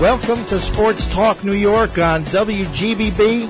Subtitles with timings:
[0.00, 3.48] Welcome to Sports Talk New York on WGBB,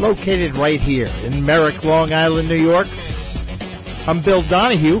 [0.00, 2.88] located right here in Merrick, Long Island, New York.
[4.08, 5.00] I'm Bill Donahue.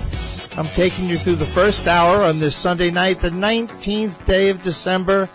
[0.52, 4.62] I'm taking you through the first hour on this Sunday night, the 19th day of
[4.62, 5.28] December,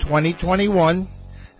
[0.00, 1.06] 2021.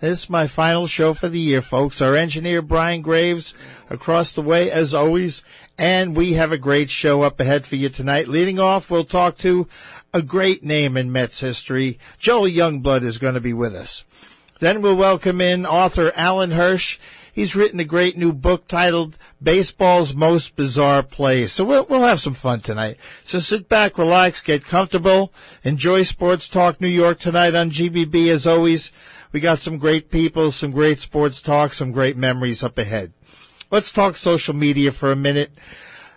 [0.01, 2.01] This is my final show for the year, folks.
[2.01, 3.53] Our engineer, Brian Graves,
[3.89, 5.41] across the way, as always.
[5.77, 8.27] And we have a great show up ahead for you tonight.
[8.27, 9.69] Leading off, we'll talk to
[10.13, 11.97] a great name in Mets history.
[12.19, 14.05] Joel Youngblood is going to be with us.
[14.59, 16.99] Then we'll welcome in author Alan Hirsch.
[17.33, 21.51] He's written a great new book titled Baseball's Most Bizarre Plays.
[21.51, 22.97] So we'll, we'll have some fun tonight.
[23.23, 28.45] So sit back, relax, get comfortable, enjoy Sports Talk New York tonight on GBB as
[28.45, 28.91] always.
[29.31, 33.13] We got some great people, some great sports talk, some great memories up ahead.
[33.71, 35.51] Let's talk social media for a minute.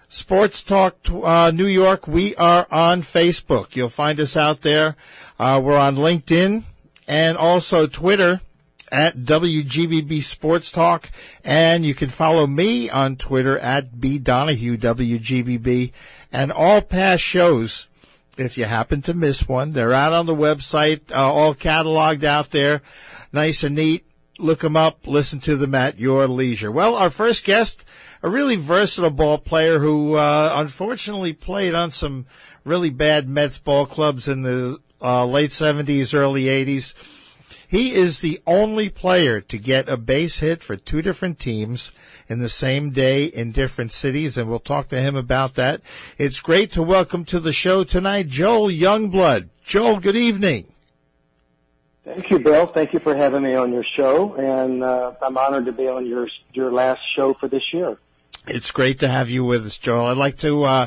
[0.08, 3.74] Sports Talk uh, New York, we are on Facebook.
[3.74, 4.96] You'll find us out there.
[5.38, 6.62] Uh, we're on LinkedIn
[7.08, 8.40] and also Twitter
[8.92, 11.10] at WGBB Sports Talk.
[11.44, 15.92] And you can follow me on Twitter at B Donahue WGBB
[16.32, 17.88] and all past shows.
[18.38, 22.50] If you happen to miss one, they're out on the website, uh, all cataloged out
[22.50, 22.82] there.
[23.32, 24.04] Nice and neat.
[24.38, 26.70] Look them up, listen to them at your leisure.
[26.70, 27.84] Well, our first guest,
[28.22, 32.26] a really versatile ball player who, uh, unfortunately played on some
[32.64, 36.94] really bad Mets ball clubs in the uh, late 70s, early 80s.
[37.68, 41.92] He is the only player to get a base hit for two different teams
[42.28, 45.80] in the same day in different cities, and we'll talk to him about that.
[46.18, 49.48] It's great to welcome to the show tonight Joel Youngblood.
[49.64, 50.66] Joel, good evening.
[52.06, 52.68] Thank you, Bill.
[52.68, 56.06] Thank you for having me on your show, and uh, I'm honored to be on
[56.06, 57.98] your your last show for this year.
[58.46, 60.06] It's great to have you with us, Joel.
[60.06, 60.86] I'd like to uh,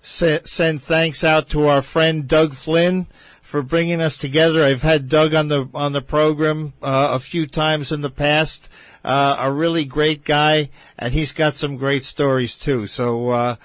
[0.00, 3.06] send thanks out to our friend Doug Flynn
[3.42, 4.64] for bringing us together.
[4.64, 8.70] I've had Doug on the on the program uh, a few times in the past.
[9.04, 12.86] Uh, a really great guy, and he's got some great stories too.
[12.86, 13.56] So uh,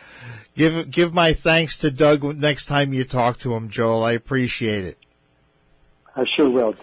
[0.57, 4.03] give give my thanks to Doug next time you talk to him, Joel.
[4.03, 4.97] I appreciate it.
[6.15, 6.75] I sure will.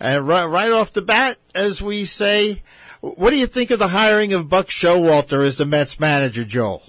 [0.00, 2.62] And right, right off the bat, as we say,
[3.00, 6.82] what do you think of the hiring of Buck Showalter as the Mets manager, Joel?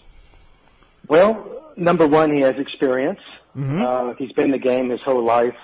[1.07, 3.19] Well, number one, he has experience.
[3.55, 3.81] Mm-hmm.
[3.81, 5.55] Uh, he's been in the game his whole life,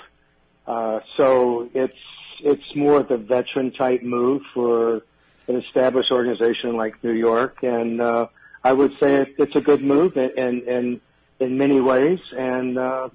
[0.68, 1.98] uh, so it's
[2.44, 5.04] it's more of a veteran type move for
[5.48, 8.28] an established organization like New York, and uh,
[8.64, 11.02] I would say it, it's a good move in in in,
[11.40, 13.10] in many ways, and uh,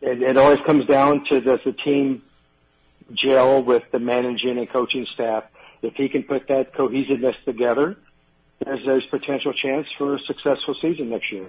[0.00, 2.22] it, it always comes down to does the team
[3.12, 5.44] gel with the managing and coaching staff.
[5.82, 7.96] If he can put that cohesiveness together,
[8.64, 11.46] there's there's potential chance for a successful season next year.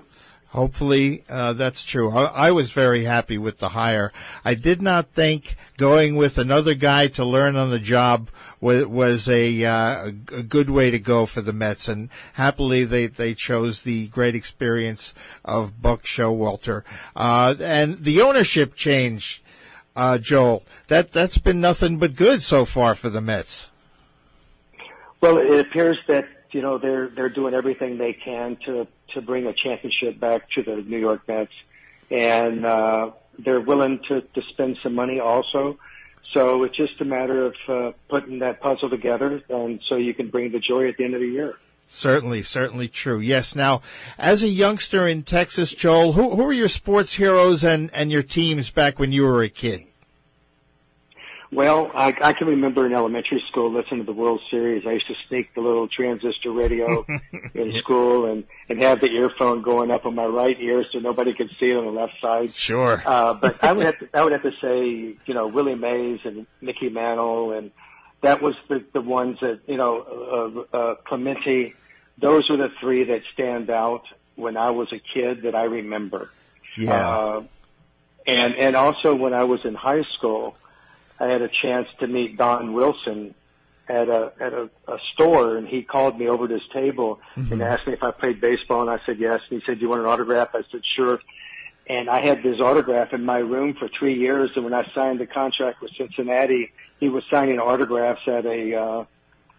[0.49, 2.09] Hopefully, uh, that's true.
[2.09, 4.11] I, I, was very happy with the hire.
[4.43, 8.29] I did not think going with another guy to learn on the job
[8.61, 11.87] was, was a, uh, a good way to go for the Mets.
[11.87, 15.13] And happily, they, they chose the great experience
[15.45, 16.83] of Buck Showalter.
[17.15, 19.43] Uh, and the ownership change,
[19.95, 23.69] uh, Joel, that, that's been nothing but good so far for the Mets.
[25.21, 29.45] Well, it appears that you know they're they're doing everything they can to to bring
[29.47, 31.51] a championship back to the New York Mets,
[32.09, 35.77] and uh, they're willing to to spend some money also.
[36.33, 40.29] So it's just a matter of uh, putting that puzzle together, and so you can
[40.29, 41.55] bring the joy at the end of the year.
[41.87, 43.19] Certainly, certainly true.
[43.19, 43.55] Yes.
[43.55, 43.81] Now,
[44.19, 48.21] as a youngster in Texas, Joel, who who are your sports heroes and and your
[48.21, 49.88] teams back when you were a kid?
[51.51, 54.85] Well, I, I can remember in elementary school listening to the World Series.
[54.85, 57.05] I used to sneak the little transistor radio
[57.55, 61.33] in school and and have the earphone going up on my right ear so nobody
[61.33, 62.53] could see it on the left side.
[62.53, 63.01] Sure.
[63.03, 66.19] Uh, but I would have to, I would have to say, you know, Willie Mays
[66.23, 67.71] and Mickey Mantle, and
[68.21, 71.73] that was the the ones that you know, uh, uh, Clemente.
[72.19, 74.03] Those are the three that stand out
[74.35, 76.29] when I was a kid that I remember.
[76.77, 77.09] Yeah.
[77.09, 77.43] Uh,
[78.27, 80.55] and and also when I was in high school.
[81.19, 83.35] I had a chance to meet Don Wilson
[83.87, 87.53] at a at a, a store, and he called me over to his table Mm-hmm.
[87.53, 89.41] and asked me if I played baseball, and I said yes.
[89.49, 91.19] And he said, "Do you want an autograph?" I said, "Sure."
[91.89, 94.51] and I had his autograph in my room for three years.
[94.55, 99.05] And when I signed the contract with Cincinnati, he was signing autographs at a uh,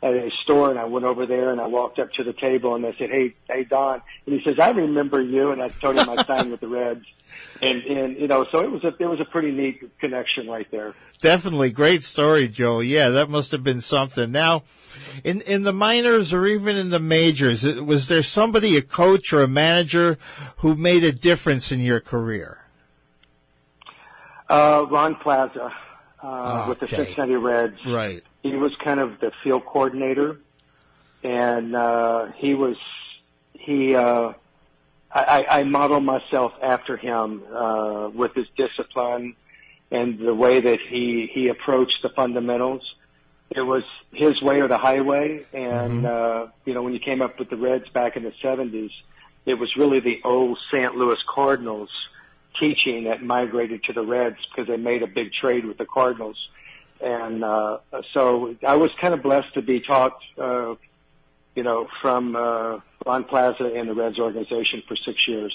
[0.03, 2.75] at a store, and I went over there and I walked up to the table
[2.75, 5.97] and I said, "Hey, hey, Don," and he says, "I remember you," and I told
[5.97, 7.05] him I signed with the Reds,
[7.61, 10.71] and and you know, so it was a it was a pretty neat connection right
[10.71, 10.95] there.
[11.21, 12.83] Definitely great story, Joel.
[12.83, 14.33] Yeah, that must have been something.
[14.33, 14.63] Now,
[15.23, 19.43] in in the minors or even in the majors, was there somebody, a coach or
[19.43, 20.19] a manager,
[20.59, 22.65] who made a difference in your career?
[24.49, 25.73] Uh, Ron Plaza
[26.23, 27.79] uh, with the Cincinnati Reds.
[27.87, 28.23] Right.
[28.43, 30.39] He was kind of the field coordinator,
[31.23, 32.77] and uh, he was
[33.53, 33.95] he.
[33.95, 34.33] Uh,
[35.13, 39.35] I, I model myself after him uh, with his discipline
[39.91, 42.95] and the way that he he approached the fundamentals.
[43.51, 43.83] It was
[44.13, 46.07] his way or the highway, and mm-hmm.
[46.47, 48.93] uh, you know when you came up with the Reds back in the '70s,
[49.47, 50.95] it was really the old St.
[50.95, 51.91] Louis Cardinals
[52.59, 56.37] teaching that migrated to the Reds because they made a big trade with the Cardinals.
[57.01, 57.79] And uh,
[58.13, 60.75] so I was kind of blessed to be taught, uh,
[61.55, 65.55] you know, from uh, Ron Plaza and the Reds organization for six years.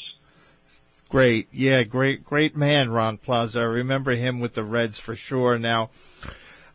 [1.07, 3.62] Great, yeah, great, great man, Ron Plaza.
[3.62, 5.59] I remember him with the Reds for sure.
[5.59, 5.92] Now,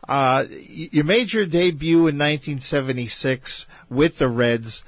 [0.07, 4.85] uh, you made your debut in 1976 with the Reds.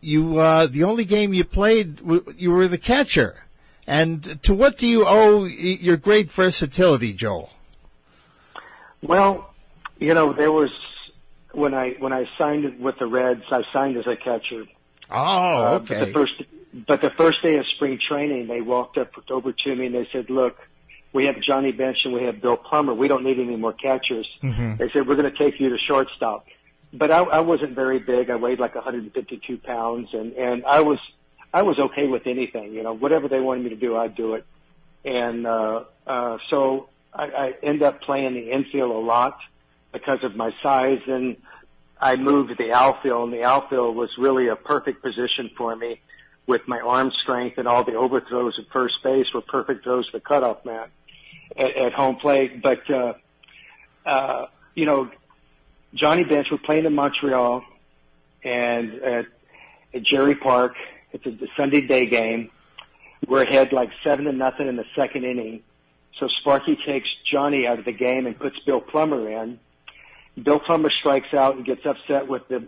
[0.00, 2.00] You, uh, the only game you played,
[2.36, 3.44] you were the catcher.
[3.92, 7.50] And to what do you owe your great versatility, Joel?
[9.02, 9.52] Well,
[9.98, 10.70] you know, there was
[11.52, 14.64] when I when I signed with the Reds, I signed as a catcher.
[15.10, 15.96] Oh, okay.
[15.96, 16.42] Uh, but the first,
[16.86, 20.08] but the first day of spring training, they walked up over to me and they
[20.10, 20.56] said, "Look,
[21.12, 22.94] we have Johnny Bench and we have Bill Plummer.
[22.94, 24.76] We don't need any more catchers." Mm-hmm.
[24.76, 26.46] They said, "We're going to take you to shortstop."
[26.94, 28.30] But I, I wasn't very big.
[28.30, 30.98] I weighed like 152 pounds, and and I was
[31.52, 32.72] I was okay with anything.
[32.72, 34.46] You know, whatever they wanted me to do, I'd do it.
[35.04, 39.38] And uh, uh, so I, I end up playing the infield a lot
[39.92, 41.36] because of my size, and
[42.00, 46.00] I moved to the outfield, and the outfield was really a perfect position for me
[46.46, 50.12] with my arm strength and all the overthrows at first base were perfect throws to
[50.12, 50.88] the cutoff man
[51.56, 52.62] at, at home plate.
[52.62, 53.14] But, uh,
[54.04, 55.10] uh, you know,
[55.94, 57.62] Johnny Bench, we're playing in Montreal
[58.42, 59.26] and at,
[59.94, 60.74] at Jarry Park,
[61.12, 62.50] it's a Sunday day game.
[63.26, 65.62] We're ahead like seven to nothing in the second inning.
[66.18, 69.58] So Sparky takes Johnny out of the game and puts Bill Plummer in.
[70.42, 72.66] Bill Plummer strikes out and gets upset with the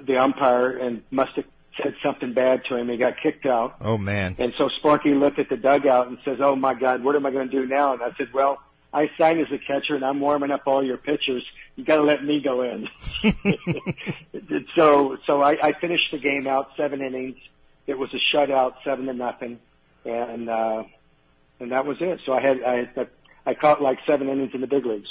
[0.00, 1.44] the umpire and must have
[1.82, 2.88] said something bad to him.
[2.88, 3.76] He got kicked out.
[3.80, 4.36] Oh man!
[4.38, 7.30] And so Sparky looked at the dugout and says, "Oh my God, what am I
[7.30, 8.60] going to do now?" And I said, "Well,
[8.92, 11.44] I signed as a catcher and I'm warming up all your pitchers.
[11.76, 12.88] You got to let me go in."
[14.76, 17.36] so so I, I finished the game out seven innings.
[17.86, 19.58] It was a shutout, seven to nothing,
[20.04, 20.84] and uh,
[21.60, 22.20] and that was it.
[22.24, 22.88] So I had I
[23.46, 25.10] I caught like seven innings in the big leagues.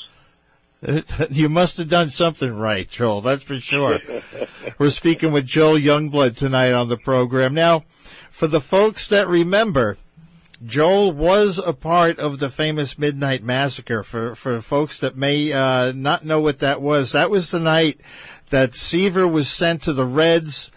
[1.30, 3.22] You must have done something right, Joel.
[3.22, 4.00] That's for sure.
[4.78, 7.54] We're speaking with Joel Youngblood tonight on the program.
[7.54, 7.86] Now,
[8.30, 9.98] for the folks that remember,
[10.66, 14.04] Joel was a part of the famous Midnight Massacre.
[14.04, 18.00] For for folks that may uh, not know what that was, that was the night
[18.50, 20.72] that Seaver was sent to the Reds,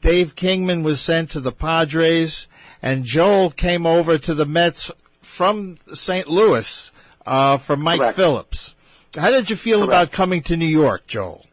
[0.00, 2.48] Dave Kingman was sent to the Padres,
[2.82, 4.90] and Joel came over to the Mets
[5.20, 6.28] from St.
[6.28, 6.92] Louis
[7.26, 8.16] uh, from Mike Correct.
[8.16, 8.74] Phillips.
[9.16, 9.88] How did you feel Correct.
[9.88, 11.46] about coming to New York, Joel?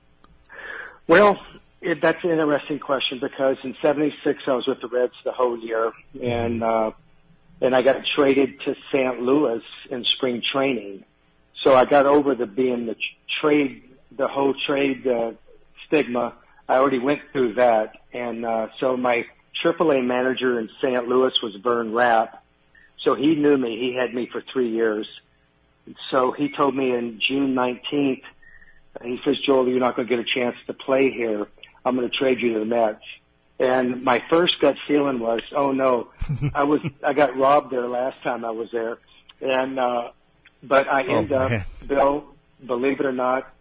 [1.08, 1.40] Well,
[1.82, 5.58] it, that's an interesting question because in '76 I was with the Reds the whole
[5.58, 5.92] year,
[6.22, 6.92] and uh,
[7.62, 9.22] and I got traded to St.
[9.22, 11.04] Louis in spring training.
[11.64, 12.96] So I got over the being the
[13.40, 15.32] trade, the whole trade uh,
[15.88, 16.34] stigma.
[16.68, 19.26] I already went through that, and uh, so my
[19.64, 21.08] AAA manager in St.
[21.08, 22.44] Louis was Vern Rapp.
[22.98, 23.78] So he knew me.
[23.78, 25.08] He had me for three years.
[26.10, 28.24] So he told me in June 19th,
[29.04, 31.48] he says, Joel, you're not going to get a chance to play here.
[31.86, 33.04] I'm going to trade you to the Mets.
[33.60, 36.10] And my first gut feeling was, oh no,
[36.56, 38.98] I was, I got robbed there last time I was there.
[39.42, 40.12] And, uh,
[40.64, 41.66] but I end Oh, up, man.
[41.86, 42.26] Bill,
[42.66, 43.54] believe it or not,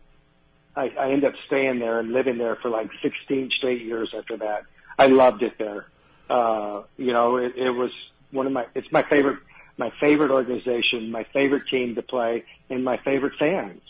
[0.77, 4.37] I, I end up staying there and living there for like 16 straight years after
[4.39, 4.65] that.
[4.99, 5.87] I loved it there.
[6.29, 7.91] Uh, you know, it, it was
[8.31, 9.39] one of my, it's my favorite,
[9.77, 13.83] my favorite organization, my favorite team to play, and my favorite fans.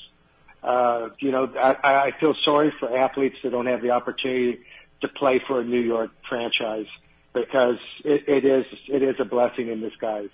[0.63, 4.61] Uh, you know, I, I feel sorry for athletes that don't have the opportunity
[5.03, 6.87] to play for a New York franchise
[7.35, 10.31] because it, it is, it is a blessing in disguise.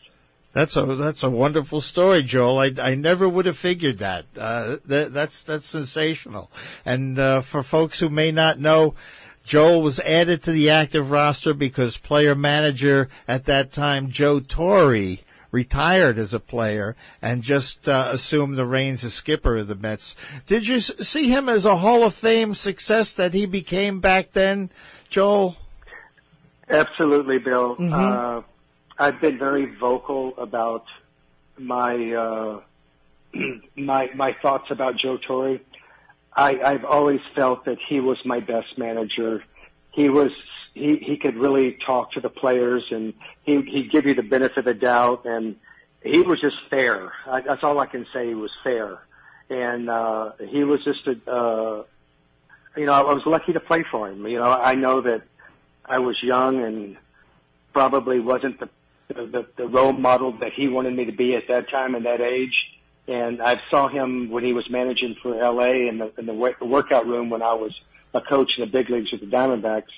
[0.53, 2.59] That's a that's a wonderful story, Joel.
[2.59, 4.27] I, I never would have figured that.
[4.37, 6.51] Uh, that that's that's sensational.
[6.85, 8.95] And uh, for folks who may not know,
[9.45, 15.19] Joel was added to the active roster because player manager at that time Joe Torre
[15.53, 20.17] retired as a player and just uh, assumed the reins as skipper of the Mets.
[20.47, 24.71] Did you see him as a Hall of Fame success that he became back then,
[25.09, 25.57] Joel?
[26.69, 27.77] Absolutely, Bill.
[27.77, 28.50] Mm-hmm.
[29.01, 30.85] I've been very vocal about
[31.59, 32.61] my uh,
[33.77, 35.59] my my thoughts about Joe Torre.
[36.37, 39.43] I, I've always felt that he was my best manager.
[39.91, 40.33] He was
[40.75, 44.59] he he could really talk to the players and he he'd give you the benefit
[44.59, 45.57] of the doubt and
[46.03, 47.11] he was just fair.
[47.27, 48.29] I, that's all I can say.
[48.29, 48.99] He was fair,
[49.49, 51.31] and uh, he was just a.
[51.31, 51.85] Uh,
[52.77, 54.27] you know, I was lucky to play for him.
[54.27, 55.23] You know, I know that
[55.85, 56.97] I was young and
[57.73, 58.69] probably wasn't the
[59.15, 62.21] the, the role model that he wanted me to be at that time and that
[62.21, 62.67] age.
[63.09, 67.07] And I saw him when he was managing for LA in the in the, workout
[67.07, 67.73] room when I was
[68.15, 69.91] a coach in the big leagues with the Diamondbacks.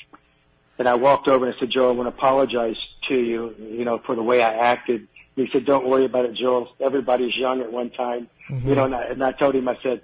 [0.78, 2.76] And I walked over and I said, Joe, I want to apologize
[3.08, 5.08] to you, you know, for the way I acted.
[5.36, 6.68] He said, don't worry about it, Joe.
[6.80, 8.28] Everybody's young at one time.
[8.48, 8.68] Mm-hmm.
[8.68, 10.02] You know, and I, and I told him, I said,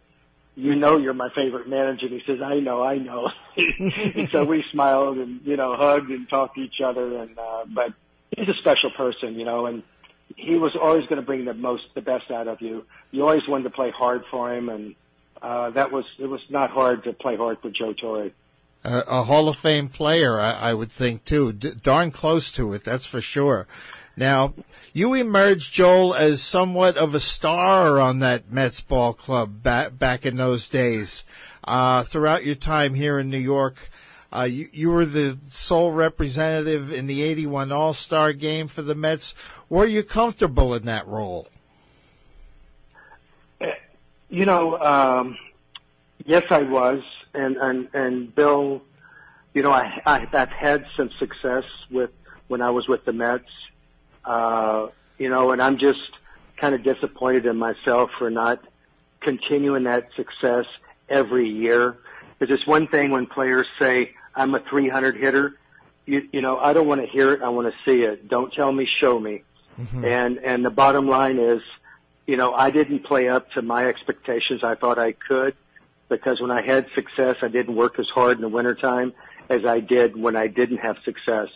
[0.55, 2.07] you know you're my favorite manager.
[2.07, 3.31] And he says, I know, I know.
[3.57, 7.19] and so we smiled and, you know, hugged and talked to each other.
[7.19, 7.95] And, uh, but
[8.37, 9.83] he's a special person, you know, and
[10.37, 12.85] he was always going to bring the most, the best out of you.
[13.11, 14.69] You always wanted to play hard for him.
[14.69, 14.95] And,
[15.41, 18.31] uh, that was, it was not hard to play hard for Joe Torre.
[18.85, 21.53] Uh, a Hall of Fame player, I, I would think too.
[21.53, 23.67] D- darn close to it, that's for sure.
[24.17, 24.55] Now,
[24.93, 30.27] you emerged, Joel, as somewhat of a star on that Mets ball club back, back
[30.27, 31.25] in those days.
[31.63, 33.91] Uh, throughout your time here in New York,
[34.35, 39.35] uh, you, you were the sole representative in the 81 All-Star game for the Mets.
[39.69, 41.49] Were you comfortable in that role?
[44.29, 45.39] You know, um,
[46.27, 47.03] yes, I was.
[47.33, 48.83] And, and, and Bill,
[49.55, 52.11] you know, I, I, I've had some success with
[52.49, 53.49] when I was with the Mets.
[54.25, 56.11] Uh, you know, and I'm just
[56.59, 58.63] kind of disappointed in myself for not
[59.21, 60.67] continuing that success
[61.09, 61.97] every year.
[62.41, 65.59] It's one thing when players say, I'm a 300 hitter.
[66.07, 67.43] You, you know, I don't want to hear it.
[67.43, 68.29] I want to see it.
[68.29, 69.43] Don't tell me, show me.
[69.79, 70.05] Mm-hmm.
[70.05, 71.61] And, and the bottom line is,
[72.27, 74.63] you know, I didn't play up to my expectations.
[74.65, 75.55] I thought I could
[76.09, 79.13] because when I had success, I didn't work as hard in the wintertime
[79.49, 81.49] as I did when I didn't have success.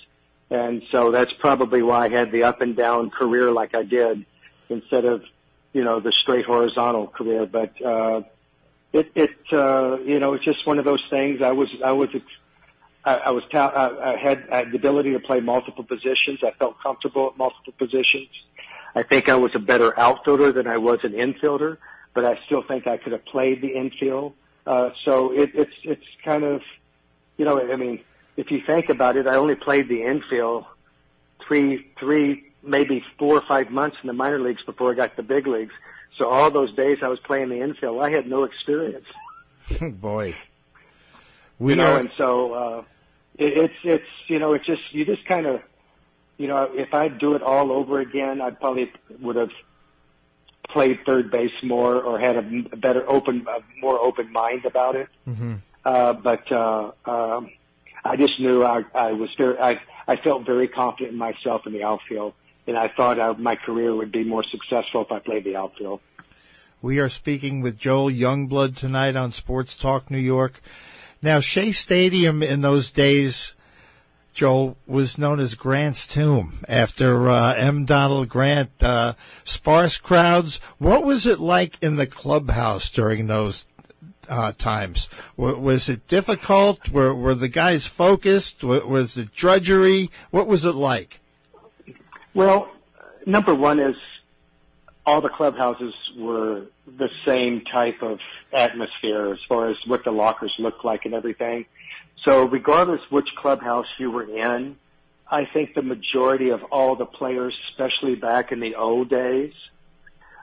[0.51, 4.27] And so that's probably why I had the up and down career like I did
[4.69, 5.23] instead of,
[5.73, 7.47] you know, the straight horizontal career.
[7.47, 8.23] But, uh,
[8.93, 11.41] it, it, uh, you know, it's just one of those things.
[11.41, 12.11] I was, I was,
[13.04, 16.40] I, I was, ta- I, I had, I had the ability to play multiple positions.
[16.42, 18.28] I felt comfortable at multiple positions.
[18.94, 21.78] I think I was a better outfielder than I was an infielder,
[22.14, 24.35] but I still think I could have played the infield.
[24.66, 26.62] Uh, so it, it's, it's kind of,
[27.37, 28.00] you know, I mean,
[28.37, 30.66] if you think about it, I only played the infield
[31.47, 35.16] three, three, maybe four or five months in the minor leagues before I got to
[35.16, 35.75] the big leagues.
[36.18, 39.06] So all those days I was playing the infield, I had no experience.
[39.80, 40.37] Boy,
[41.59, 42.00] we you know, are...
[42.00, 42.85] and so uh,
[43.45, 45.61] it's it's you know it's just you just kind of
[46.39, 49.51] you know if I'd do it all over again, I probably would have
[50.73, 54.97] played third base more or had a, a better open, a more open mind about
[54.97, 55.09] it.
[55.29, 55.57] Mm-hmm.
[55.85, 57.51] Uh, but uh, um,
[58.05, 61.73] I just knew I, I was very, I, I felt very confident in myself in
[61.73, 62.35] the outfield,
[62.67, 66.01] and I thought I, my career would be more successful if I played the outfield.
[66.81, 70.61] We are speaking with Joel Youngblood tonight on Sports Talk New York.
[71.23, 73.55] Now, Shea Stadium in those days,
[74.33, 77.85] Joel, was known as Grant's Tomb after uh, M.
[77.85, 78.83] Donald Grant.
[78.83, 79.14] Uh,
[79.45, 80.59] sparse crowds.
[80.79, 83.67] What was it like in the clubhouse during those
[84.29, 85.09] uh, times?
[85.37, 86.88] W- was it difficult?
[86.91, 88.62] Were, were the guys focused?
[88.62, 90.11] W- was it drudgery?
[90.33, 91.21] What was it like?
[92.35, 92.69] Well,
[93.26, 93.97] number one is
[95.07, 98.19] all the clubhouses were the same type of
[98.52, 101.66] atmosphere as far as what the lockers looked like and everything.
[102.25, 104.76] So regardless which clubhouse you were in,
[105.28, 109.54] I think the majority of all the players, especially back in the old days,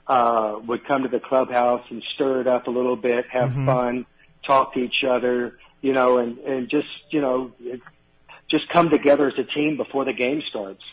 [0.08, 3.66] uh, would come to the clubhouse and stir it up a little bit, have mm-hmm.
[3.68, 4.06] fun,
[4.44, 7.52] talk to each other, you know, and, and just, you know,
[8.48, 10.84] just come together as a team before the game starts.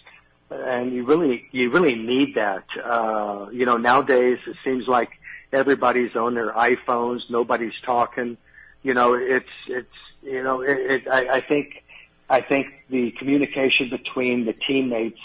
[0.51, 2.65] And you really, you really need that.
[2.85, 5.11] Uh, you know, nowadays it seems like
[5.53, 8.37] everybody's on their iPhones, nobody's talking.
[8.83, 9.89] You know, it's, it's,
[10.23, 11.83] you know, it, it I, I think,
[12.29, 15.21] I think the communication between the teammates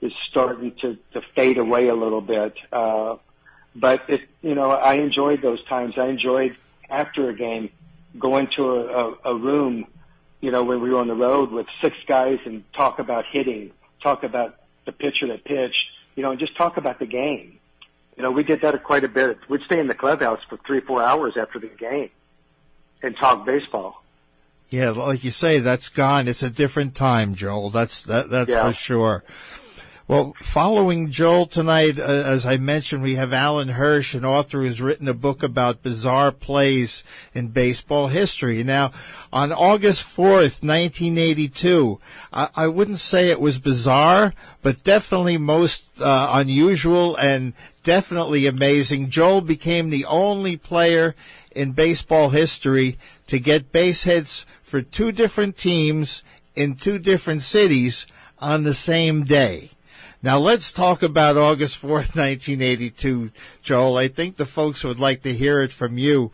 [0.00, 2.54] is starting to, to fade away a little bit.
[2.72, 3.16] Uh,
[3.74, 5.94] but it, you know, I enjoyed those times.
[5.96, 6.56] I enjoyed
[6.90, 7.70] after a game
[8.18, 9.86] going to a, a, a room,
[10.40, 13.72] you know, when we were on the road with six guys and talk about hitting,
[14.02, 17.58] talk about the pitcher that pitched, you know, and just talk about the game.
[18.16, 19.38] You know, we did that quite a bit.
[19.48, 22.10] We'd stay in the clubhouse for three, four hours after the game
[23.02, 24.02] and talk baseball.
[24.70, 26.26] Yeah, like you say, that's gone.
[26.26, 27.70] It's a different time, Joel.
[27.70, 28.66] That's that, that's Yeah.
[28.66, 29.24] for sure.
[30.06, 34.82] Well, following Joel tonight, uh, as I mentioned, we have Alan Hirsch, an author who's
[34.82, 38.62] written a book about bizarre plays in baseball history.
[38.62, 38.92] Now,
[39.32, 41.98] on August 4th, 1982,
[42.34, 49.08] I, I wouldn't say it was bizarre, but definitely most uh, unusual and definitely amazing.
[49.08, 51.14] Joel became the only player
[51.50, 56.22] in baseball history to get base hits for two different teams
[56.54, 58.06] in two different cities
[58.38, 59.70] on the same day.
[60.24, 63.30] Now let's talk about August 4th, 1982,
[63.62, 63.98] Joel.
[63.98, 66.32] I think the folks would like to hear it from you.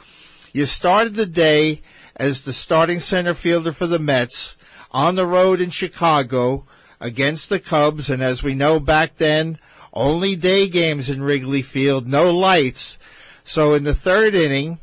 [0.52, 1.82] You started the day
[2.14, 4.56] as the starting center fielder for the Mets
[4.92, 6.66] on the road in Chicago
[7.00, 8.08] against the Cubs.
[8.08, 9.58] And as we know back then,
[9.92, 12.96] only day games in Wrigley Field, no lights.
[13.42, 14.78] So in the third inning,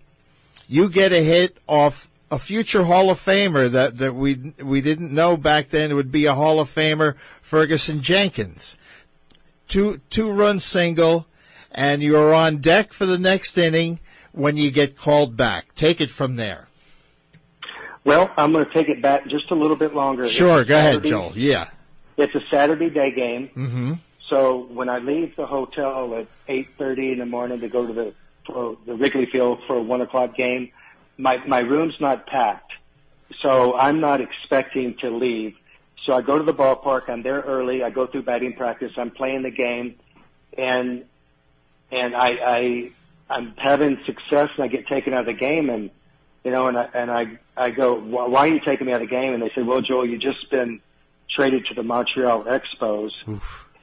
[0.68, 5.14] you get a hit off a future Hall of Famer that, that we we didn't
[5.14, 8.76] know back then would be a Hall of Famer, Ferguson Jenkins.
[9.68, 11.28] Two two run single,
[11.72, 14.00] and you're on deck for the next inning
[14.32, 15.76] when you get called back.
[15.76, 16.68] Take it from there.
[18.04, 20.28] Well, I'm going to take it back just a little bit longer.
[20.30, 21.34] Sure, go ahead, Joel.
[21.36, 21.68] Yeah.
[22.16, 23.50] It's a Saturday day game.
[23.50, 23.94] Mm-hmm.
[24.30, 28.14] So when I leave the hotel at 8:30 in the morning to go to the
[28.46, 30.72] for the Wrigley Field for a one o'clock game,
[31.18, 32.72] my my room's not packed,
[33.40, 35.56] so I'm not expecting to leave.
[36.04, 37.10] So I go to the ballpark.
[37.10, 37.84] I'm there early.
[37.84, 38.92] I go through batting practice.
[38.98, 39.96] I'm playing the game,
[40.58, 41.06] and
[41.92, 42.92] and I I
[43.30, 45.90] I'm having success, and I get taken out of the game, and
[46.44, 49.02] you know, and I and I I go, why why are you taking me out
[49.02, 49.34] of the game?
[49.34, 50.82] And they say, well, Joel, you just been
[51.30, 53.12] traded to the Montreal Expos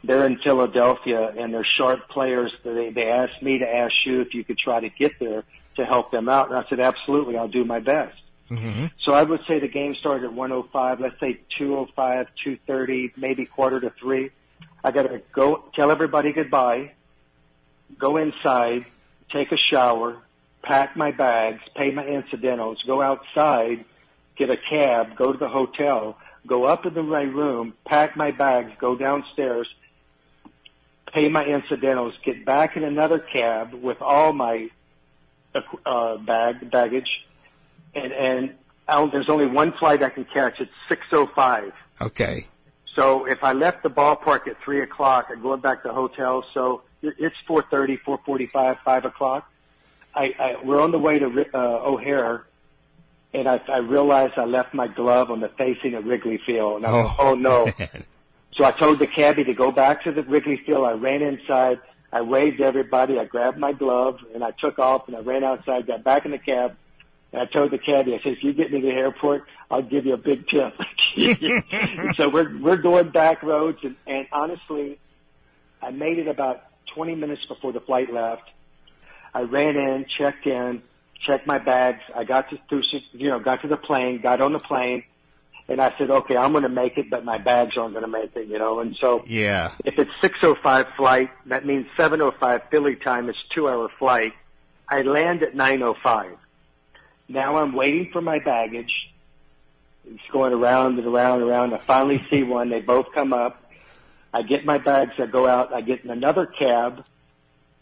[0.05, 2.55] they're in Philadelphia and they're sharp players.
[2.63, 5.45] They they asked me to ask you if you could try to get there
[5.77, 8.17] to help them out, and I said absolutely, I'll do my best.
[8.51, 8.87] Mm-hmm.
[9.01, 11.01] So I would say the game started at 105.
[11.01, 14.31] Let's say 205, 230, maybe quarter to three.
[14.83, 16.93] I got to go tell everybody goodbye,
[17.99, 18.85] go inside,
[19.31, 20.19] take a shower,
[20.63, 23.85] pack my bags, pay my incidentals, go outside,
[24.37, 28.73] get a cab, go to the hotel, go up into my room, pack my bags,
[28.79, 29.69] go downstairs,
[31.13, 34.69] pay my incidentals, get back in another cab with all my
[35.87, 37.25] uh, bag baggage,
[37.95, 38.55] and and
[38.89, 40.61] I'll, there's only one flight I can catch.
[40.61, 41.73] It's 6:05.
[42.01, 42.47] Okay.
[42.95, 46.45] So if I left the ballpark at three o'clock, I'm going back to the hotel.
[46.55, 49.51] So it's 4:30, 4:45, five o'clock.
[50.15, 52.45] I, I we're on the way to uh, O'Hare,
[53.33, 56.77] and I, I realized I left my glove on the facing of Wrigley Field.
[56.77, 57.65] And I oh, oh no!
[57.79, 58.05] man.
[58.53, 60.87] So I told the cabbie to go back to the Wrigley Field.
[60.87, 61.81] I ran inside.
[62.13, 63.19] I waved everybody.
[63.19, 66.31] I grabbed my glove and I took off and I ran outside, got back in
[66.31, 66.77] the cab.
[67.35, 69.83] And I told the cabbie, I said, if you get me to the airport, I'll
[69.83, 70.73] give you a big tip.
[72.17, 75.01] so we're, we're going back roads and, and honestly,
[75.83, 76.63] I made it about
[76.95, 78.49] 20 minutes before the flight left.
[79.35, 80.85] I ran in, checked in,
[81.27, 82.03] checked my bags.
[82.15, 85.03] I got to, through, you know, got to the plane, got on the plane
[85.69, 88.11] and I said, okay, I'm going to make it, but my bags aren't going to
[88.11, 88.79] make it, you know.
[88.79, 89.73] And so, Yeah.
[89.85, 93.29] if it's 6:05 flight, that means 7:05 Philly time.
[93.29, 94.35] It's two hour flight.
[94.89, 96.37] I land at 9:05.
[97.29, 98.93] Now I'm waiting for my baggage.
[100.07, 101.73] It's going around and around and around.
[101.75, 102.69] I finally see one.
[102.69, 103.63] They both come up.
[104.33, 105.13] I get my bags.
[105.19, 105.73] I go out.
[105.73, 107.05] I get in another cab.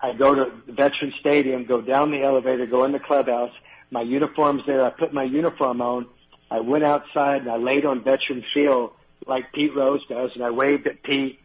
[0.00, 3.52] I go to Veteran Stadium, go down the elevator, go in the clubhouse.
[3.90, 4.84] My uniform's there.
[4.84, 6.06] I put my uniform on.
[6.50, 8.92] I went outside and I laid on Veteran Field
[9.26, 11.38] like Pete Rose does, and I waved at Pete,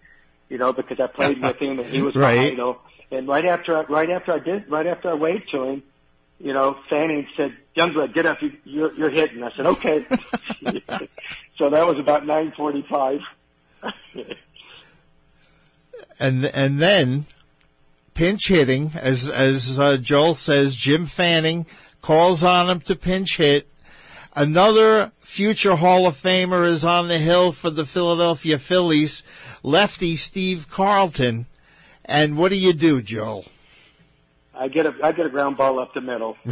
[0.50, 2.52] you know, because I played with him and he was Right.
[2.52, 2.80] you know.
[3.12, 5.84] And right after, I, right after I did, right after I waved to him,
[6.40, 10.06] you know, Fanning said, "Youngblood, get up, you, you're, you're hitting." I said, "Okay."
[11.58, 13.22] so that was about 9:45.
[16.20, 17.26] and and then
[18.14, 21.66] pinch hitting, as as uh, Joel says, Jim Fanning
[22.02, 23.68] calls on him to pinch hit.
[24.36, 29.24] Another future Hall of Famer is on the hill for the Philadelphia Phillies,
[29.64, 31.48] lefty Steve Carlton.
[32.06, 33.46] And what do you do, Joel?
[34.60, 36.38] I get a, I get a ground ball up the middle.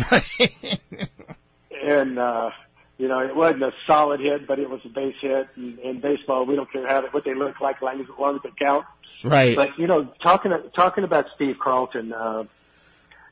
[1.84, 2.52] and uh,
[2.98, 5.48] you know it wasn't a solid hit, but it was a base hit.
[5.56, 8.42] And in baseball, we don't care how what they look like, long as long as
[8.44, 8.86] they count.
[9.24, 9.56] right.
[9.56, 12.44] But you know, talking talking about Steve Carlton, uh,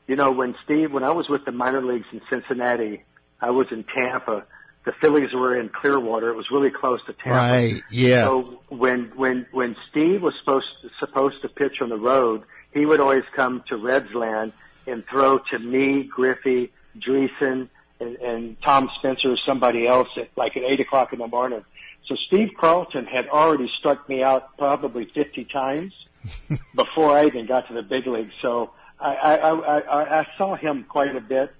[0.06, 3.04] you know, when Steve, when I was with the minor leagues in Cincinnati,
[3.40, 4.44] I was in Tampa.
[4.84, 6.30] the Phillies were in Clearwater.
[6.30, 7.30] It was really close to Tampa.
[7.30, 7.82] Right.
[7.90, 8.24] Yeah.
[8.24, 12.84] So when when when Steve was supposed to, supposed to pitch on the road, he
[12.84, 14.52] would always come to Redsland
[14.86, 17.68] and throw to me, Griffey, Driessen,
[18.00, 21.64] and, and Tom Spencer or somebody else at like at eight o'clock in the morning.
[22.06, 25.92] So Steve Carlton had already struck me out probably 50 times
[26.74, 28.34] before I even got to the big leagues.
[28.42, 31.54] So I, I, I, I saw him quite a bit,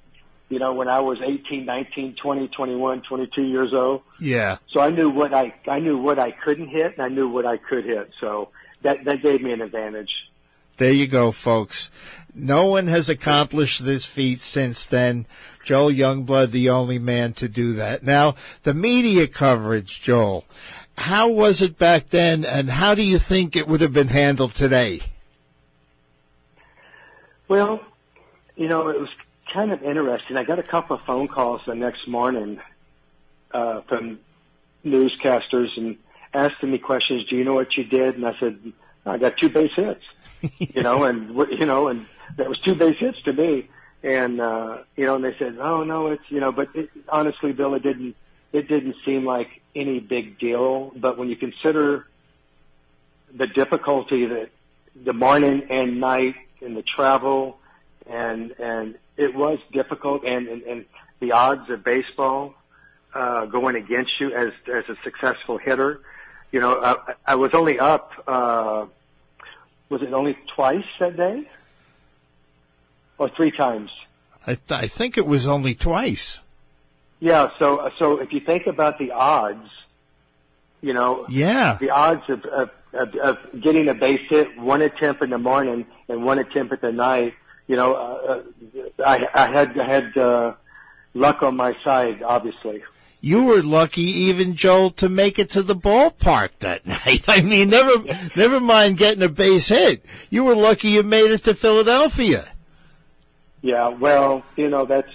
[0.51, 4.03] you know, when I was 18, 19, 20, 21, 22 years old.
[4.21, 4.59] Yeah.
[4.69, 7.47] So I knew what I, I knew what I couldn't hit and I knew what
[7.47, 8.11] I could hit.
[8.21, 8.51] So
[8.83, 10.15] that, that gave me an advantage.
[10.77, 11.91] There you go, folks.
[12.35, 15.27] No one has accomplished this feat since then.
[15.63, 18.03] Joel Youngblood, the only man to do that.
[18.03, 18.35] Now,
[18.65, 20.45] the media coverage, Joel,
[20.99, 24.55] how was it back then and how do you think it would have been handled
[24.55, 25.01] today?
[27.47, 27.81] Well,
[28.57, 29.11] you know, it was
[29.53, 30.37] kind of interesting.
[30.37, 32.61] I got a couple of phone calls the next morning
[33.53, 34.19] uh, from
[34.85, 35.97] newscasters and
[36.33, 37.27] asking me questions.
[37.27, 38.17] Do you know what you did?
[38.17, 38.73] And I said,
[39.07, 40.05] I got two base hits.
[40.59, 43.69] you know, and you know, and that was two base hits to me.
[44.03, 47.53] And uh, you know, and they said, "Oh no, it's you know," but it, honestly,
[47.53, 48.17] Bill, it didn't.
[48.53, 50.93] It didn't seem like any big deal.
[50.95, 52.07] But when you consider
[53.35, 54.51] the difficulty that
[54.95, 57.59] the morning and night and the travel
[58.07, 60.85] and and it was difficult and and, and
[61.21, 62.55] the odds of baseball
[63.15, 66.01] uh, going against you as as a successful hitter.
[66.53, 68.13] You know, I, I was only up.
[68.27, 68.87] Uh,
[69.95, 71.49] was it only twice that day,
[73.19, 73.91] or three times?
[74.47, 76.41] I, th- I think it was only twice.
[77.21, 77.49] Yeah.
[77.61, 77.67] So
[77.99, 79.71] so if you think about the odds,
[80.83, 81.79] you know, Yeah.
[81.81, 85.87] the odds of, of, of, of getting a base hit, one attempt in the morning
[86.09, 87.35] and one attempt at the night.
[87.69, 88.43] You know, uh,
[89.07, 90.53] I, I had I had uh,
[91.15, 92.83] luck on my side, obviously.
[93.25, 97.25] You were lucky, even Joel, to make it to the ballpark that night.
[97.27, 98.05] I mean, never,
[98.37, 100.05] never mind getting a base hit.
[100.29, 102.47] You were lucky you made it to Philadelphia.
[103.63, 105.09] Yeah, well, you know, that's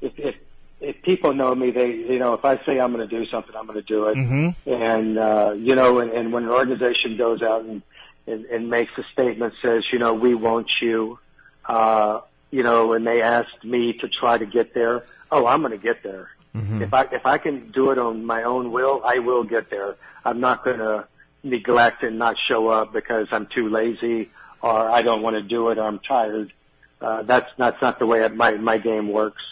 [0.00, 0.36] if if
[0.80, 3.56] if people know me, they you know, if I say I'm going to do something,
[3.56, 4.16] I'm going to do it.
[4.16, 4.72] Mm-hmm.
[4.72, 7.82] And uh, you know, and, and when an organization goes out and,
[8.28, 11.18] and and makes a statement says, you know, we want you,
[11.64, 12.20] uh,
[12.52, 15.04] you know, and they asked me to try to get there.
[15.32, 16.30] Oh, I'm going to get there.
[16.54, 19.96] If I if I can do it on my own will, I will get there.
[20.24, 21.06] I'm not going to
[21.42, 24.30] neglect and not show up because I'm too lazy
[24.62, 26.52] or I don't want to do it or I'm tired.
[27.00, 29.42] Uh, that's that's not the way my my game works.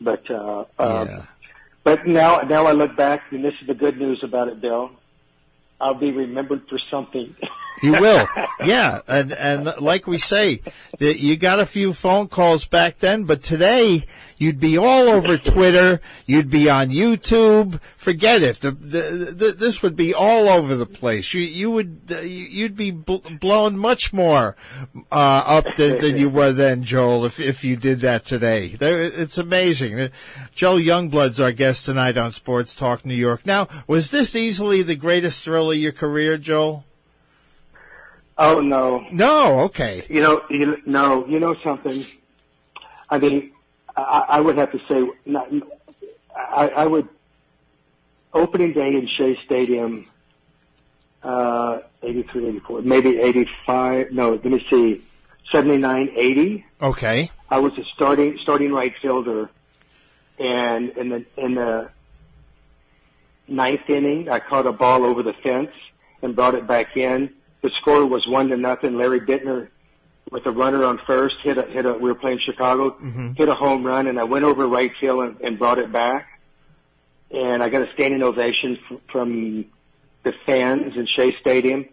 [0.00, 1.22] But uh, uh, Yeah.
[1.84, 4.90] but now now I look back and this is the good news about it, Bill.
[5.80, 7.34] I'll be remembered for something.
[7.82, 8.28] You will.
[8.62, 9.00] Yeah.
[9.08, 10.60] And, and like we say,
[10.98, 14.04] you got a few phone calls back then, but today
[14.36, 16.00] you'd be all over Twitter.
[16.26, 17.80] You'd be on YouTube.
[17.96, 18.60] Forget it.
[18.60, 19.00] The, the,
[19.34, 21.32] the, this would be all over the place.
[21.32, 24.56] You, you would, uh, you- you'd be bl- blown much more,
[25.10, 28.76] uh, up than, than you were then, Joel, if, if you did that today.
[28.80, 30.10] It's amazing.
[30.54, 33.46] Joel Youngblood's our guest tonight on Sports Talk New York.
[33.46, 36.84] Now, was this easily the greatest thrill of your career, Joel?
[38.40, 40.04] Oh no, No, okay.
[40.08, 42.02] You know, you no, you know something.
[43.08, 43.52] I mean,
[43.96, 45.48] I, I would have to say, not,
[46.34, 47.08] I, I would
[48.32, 50.06] opening day in Shea Stadium,
[51.22, 54.12] uh, 83, 84, maybe 85.
[54.12, 55.02] No, let me see,
[55.52, 56.64] 79, 80.
[56.82, 57.30] Okay.
[57.50, 59.50] I was a starting starting right fielder,
[60.38, 61.90] and in the in the
[63.48, 65.72] ninth inning, I caught a ball over the fence
[66.22, 67.30] and brought it back in.
[67.62, 68.96] The score was one to nothing.
[68.96, 69.68] Larry Bittner,
[70.30, 71.92] with a runner on first, hit a hit a.
[71.92, 72.96] We were playing Chicago,
[73.36, 76.26] hit a home run, and I went over right field and, and brought it back.
[77.30, 79.66] And I got a standing ovation f- from
[80.22, 81.86] the fans in Shea Stadium.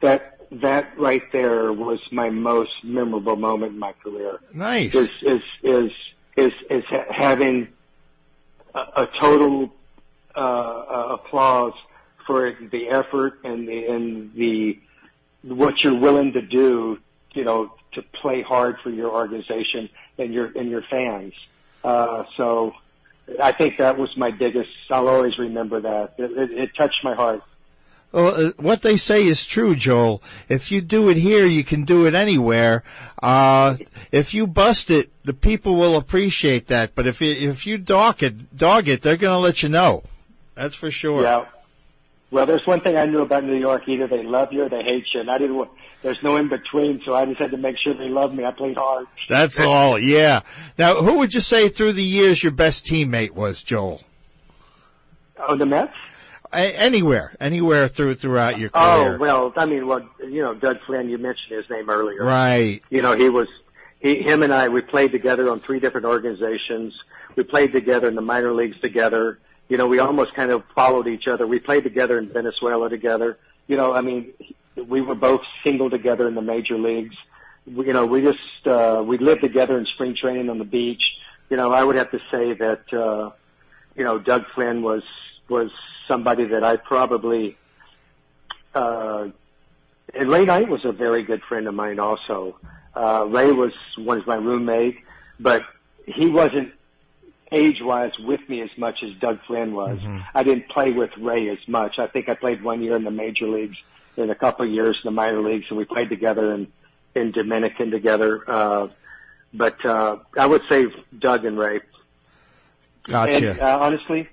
[0.00, 4.94] That that right there was my most memorable moment in my career Nice.
[4.94, 5.92] is is is
[6.36, 7.68] is is ha- having
[8.74, 9.72] a, a total
[10.36, 11.72] uh, uh, applause
[12.26, 14.78] for the effort and the and the
[15.46, 16.98] what you're willing to do,
[17.32, 21.32] you know, to play hard for your organization and your and your fans.
[21.82, 22.74] Uh, so
[23.42, 24.70] I think that was my biggest.
[24.90, 26.14] I'll always remember that.
[26.18, 27.42] It, it, it touched my heart.
[28.12, 30.22] Well, uh, what they say is true, Joel.
[30.48, 32.84] If you do it here, you can do it anywhere.
[33.22, 33.76] Uh,
[34.12, 36.94] if you bust it, the people will appreciate that.
[36.94, 40.04] But if you, if you dog it, dog it, they're going to let you know.
[40.54, 41.22] That's for sure.
[41.24, 41.46] Yeah.
[42.30, 44.82] Well, there's one thing I knew about New York: either they love you or they
[44.82, 45.70] hate you, and I didn't want.
[46.02, 48.44] There's no in between, so I just had to make sure they loved me.
[48.44, 49.06] I played hard.
[49.28, 49.98] That's all.
[49.98, 50.40] Yeah.
[50.78, 54.02] Now, who would you say through the years your best teammate was, Joel?
[55.38, 55.92] Oh, the Mets?
[56.52, 59.14] A- anywhere, anywhere through throughout your oh, career.
[59.14, 61.08] Oh well, I mean, well, you know, Doug Flynn.
[61.08, 62.24] You mentioned his name earlier.
[62.24, 62.82] right.
[62.90, 63.48] You know, he was
[64.00, 64.68] he, him and I.
[64.68, 66.94] We played together on three different organizations.
[67.34, 69.38] We played together in the minor leagues together.
[69.68, 71.46] You know, we almost kind of followed each other.
[71.46, 73.38] We played together in Venezuela together.
[73.66, 74.32] You know, I mean,
[74.76, 77.16] we were both single together in the major leagues.
[77.66, 81.16] We, you know, we just uh, we lived together in spring training on the beach.
[81.50, 83.30] You know, I would have to say that uh,
[83.96, 85.02] you know Doug Flynn was
[85.48, 85.70] was
[86.06, 87.56] somebody that I probably
[88.74, 89.28] uh,
[90.14, 92.58] and Ray Knight was a very good friend of mine also.
[92.94, 94.98] Uh, Ray was was my roommate,
[95.40, 95.64] but
[96.06, 96.72] he wasn't
[97.52, 99.98] age wise with me as much as Doug Flynn was.
[100.34, 101.98] I didn't play with Ray as much.
[101.98, 103.76] I think I played one year in the major leagues
[104.16, 106.72] and a couple of years in the minor leagues, and we played together in
[107.14, 108.42] in Dominican together.
[108.46, 108.88] Uh,
[109.54, 110.86] but uh, I would say
[111.18, 111.80] Doug and Ray.
[113.04, 113.50] Gotcha.
[113.50, 114.28] And uh, honestly,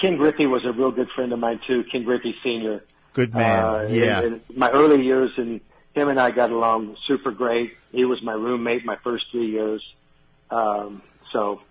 [0.00, 1.84] Ken Griffey was a real good friend of mine too.
[1.84, 2.84] Ken Griffey Senior.
[3.12, 3.64] Good man.
[3.64, 4.20] Uh, yeah.
[4.20, 5.60] In, in my early years, and
[5.94, 7.72] him and I got along super great.
[7.90, 9.82] He was my roommate my first three years.
[10.50, 11.62] Um, so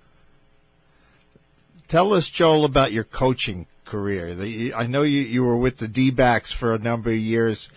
[1.87, 4.33] Tell us, Joel, about your coaching career.
[4.33, 7.69] The, I know you, you were with the D-backs for a number of years.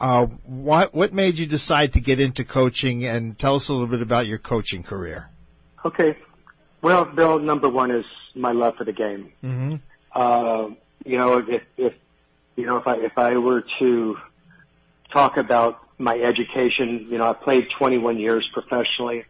[0.00, 3.06] Uh, what what made you decide to get into coaching?
[3.06, 5.30] And tell us a little bit about your coaching career.
[5.84, 6.16] Okay.
[6.80, 9.32] Well, Bill, number one is my love for the game.
[9.44, 9.76] Mm-hmm.
[10.12, 10.70] Uh,
[11.04, 11.94] you know, if, if,
[12.56, 14.18] you know, if I, if I were to
[15.12, 19.24] talk about my education, you know, I played 21 years professionally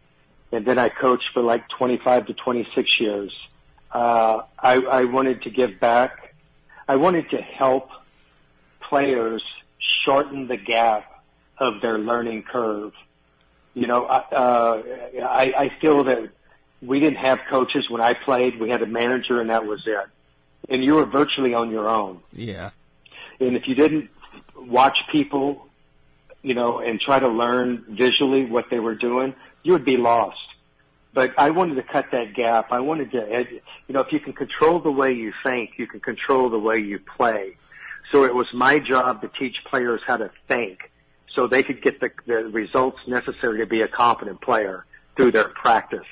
[0.51, 3.47] and then I coached for like 25 to 26 years.
[3.93, 6.33] Uh, I, I wanted to give back.
[6.87, 7.89] I wanted to help
[8.81, 9.43] players
[10.05, 11.05] shorten the gap
[11.57, 12.93] of their learning curve.
[13.73, 14.83] You know, I- uh,
[15.23, 16.29] I, I feel that
[16.81, 18.59] we didn't have coaches when I played.
[18.59, 20.05] We had a manager and that was it.
[20.69, 22.21] And you were virtually on your own.
[22.31, 22.71] Yeah.
[23.39, 24.09] And if you didn't
[24.55, 25.67] watch people,
[26.41, 30.39] you know, and try to learn visually what they were doing, you would be lost.
[31.13, 32.71] But I wanted to cut that gap.
[32.71, 33.45] I wanted to,
[33.87, 36.79] you know, if you can control the way you think, you can control the way
[36.79, 37.55] you play.
[38.11, 40.91] So it was my job to teach players how to think
[41.33, 45.49] so they could get the, the results necessary to be a competent player through their
[45.49, 46.07] practice.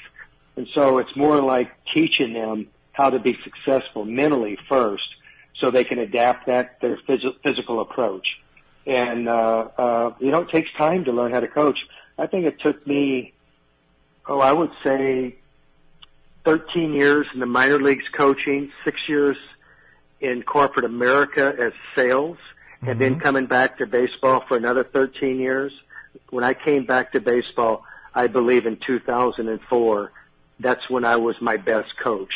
[0.55, 5.07] And so it's more like teaching them how to be successful mentally first
[5.55, 8.39] so they can adapt that, their phys- physical approach.
[8.85, 11.79] And, uh, uh, you know, it takes time to learn how to coach.
[12.17, 13.33] I think it took me,
[14.31, 15.35] oh, I would say
[16.45, 19.35] 13 years in the minor leagues coaching, six years
[20.21, 22.37] in corporate America as sales,
[22.81, 23.21] and then mm-hmm.
[23.21, 25.73] coming back to baseball for another 13 years.
[26.29, 27.83] When I came back to baseball,
[28.15, 30.11] I believe in 2004,
[30.61, 32.33] that's when I was my best coach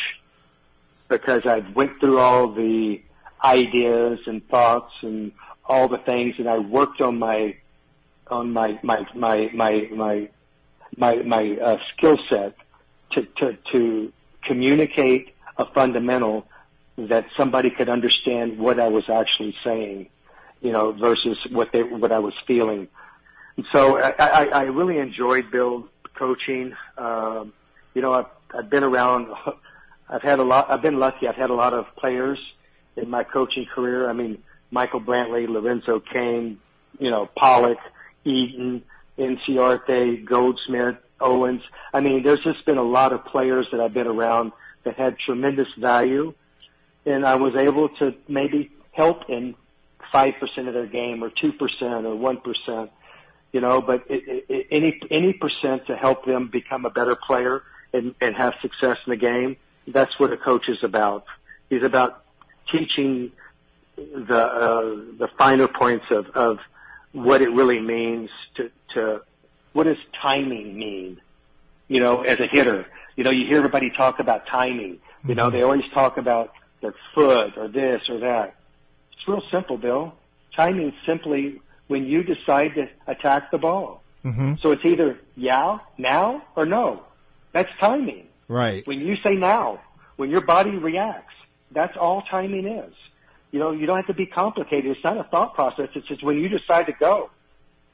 [1.08, 3.00] because I went through all the
[3.42, 5.32] ideas and thoughts and
[5.64, 7.56] all the things and I worked on my
[8.28, 10.28] on my my my my my
[10.96, 12.56] my, my uh, skill set
[13.12, 16.46] to, to to communicate a fundamental
[16.96, 20.08] that somebody could understand what I was actually saying,
[20.60, 22.88] you know, versus what they what I was feeling.
[23.56, 26.74] And so I, I, I really enjoyed Bill coaching.
[26.96, 27.52] Um,
[27.94, 29.28] you know, I've, I've been around.
[30.08, 30.70] I've had a lot.
[30.70, 31.26] I've been lucky.
[31.26, 32.38] I've had a lot of players
[32.96, 34.08] in my coaching career.
[34.08, 36.58] I mean, Michael Brantley, Lorenzo Cain,
[36.98, 37.78] you know, Pollock,
[38.24, 38.82] Eaton,
[39.18, 41.62] Inciarte, Goldschmidt, Owings.
[41.92, 44.52] I mean, there's just been a lot of players that I've been around
[44.84, 46.34] that had tremendous value,
[47.04, 49.54] and I was able to maybe help in
[50.12, 52.90] five percent of their game, or two percent, or one percent.
[53.52, 57.62] You know, but it, it, any any percent to help them become a better player
[57.92, 59.56] and, and have success in the game.
[59.86, 61.24] That's what a coach is about.
[61.70, 62.24] He's about
[62.70, 63.32] teaching
[63.96, 64.80] the uh,
[65.18, 66.58] the finer points of, of
[67.16, 69.22] what it really means to, to
[69.72, 71.20] what does timing mean?
[71.88, 74.98] You know, as a hitter, you know, you hear everybody talk about timing.
[75.26, 78.54] You know, they always talk about their foot or this or that.
[79.12, 80.14] It's real simple, Bill.
[80.54, 84.02] Timing simply when you decide to attack the ball.
[84.24, 84.54] Mm-hmm.
[84.60, 87.04] So it's either yeah, now, or no.
[87.52, 88.26] That's timing.
[88.48, 88.86] Right.
[88.86, 89.80] When you say now,
[90.16, 91.34] when your body reacts,
[91.70, 92.94] that's all timing is.
[93.52, 94.90] You know, you don't have to be complicated.
[94.90, 95.88] It's not a thought process.
[95.94, 97.30] It's just when you decide to go.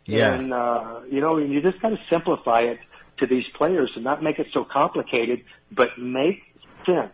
[0.07, 0.35] Yeah.
[0.35, 2.81] And, uh, you know, you just got to simplify it
[3.19, 6.43] to these players and not make it so complicated, but make
[6.85, 7.13] sense.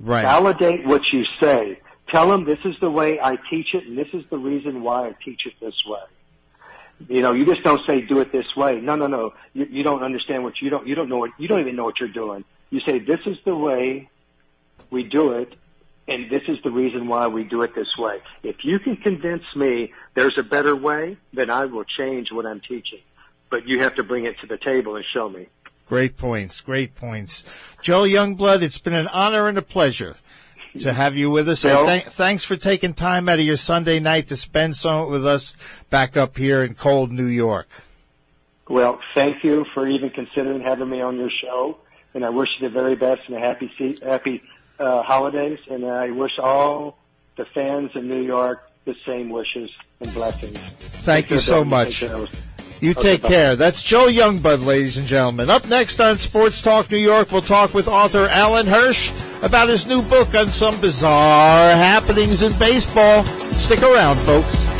[0.00, 0.22] Right.
[0.22, 1.80] Validate what you say.
[2.08, 5.08] Tell them this is the way I teach it and this is the reason why
[5.08, 6.00] I teach it this way.
[7.08, 8.80] You know, you just don't say do it this way.
[8.80, 9.32] No, no, no.
[9.54, 11.84] You, you don't understand what you don't, you don't know what, you don't even know
[11.84, 12.44] what you're doing.
[12.70, 14.10] You say this is the way
[14.90, 15.54] we do it
[16.10, 18.20] and this is the reason why we do it this way.
[18.42, 22.60] If you can convince me there's a better way, then I will change what I'm
[22.60, 22.98] teaching.
[23.48, 25.46] But you have to bring it to the table and show me.
[25.86, 26.60] Great points.
[26.60, 27.44] Great points.
[27.80, 30.16] Joe Youngblood, it's been an honor and a pleasure
[30.80, 31.62] to have you with us.
[31.62, 31.86] Bill?
[31.86, 35.54] Th- thanks for taking time out of your Sunday night to spend some with us
[35.90, 37.68] back up here in cold New York.
[38.68, 41.78] Well, thank you for even considering having me on your show,
[42.14, 43.68] and I wish you the very best and a happy
[44.00, 44.42] happy
[44.80, 45.58] uh, holidays.
[45.70, 46.98] And I wish all
[47.36, 50.58] the fans in New York the same wishes and blessings.
[50.58, 52.02] Thank you so much.
[52.02, 53.28] You Okay, take bye.
[53.28, 53.56] care.
[53.56, 55.50] That's Joel Youngblood, ladies and gentlemen.
[55.50, 59.12] Up next on Sports Talk New York, we'll talk with author Alan Hirsch
[59.42, 63.24] about his new book on some bizarre happenings in baseball.
[63.58, 64.79] Stick around, folks.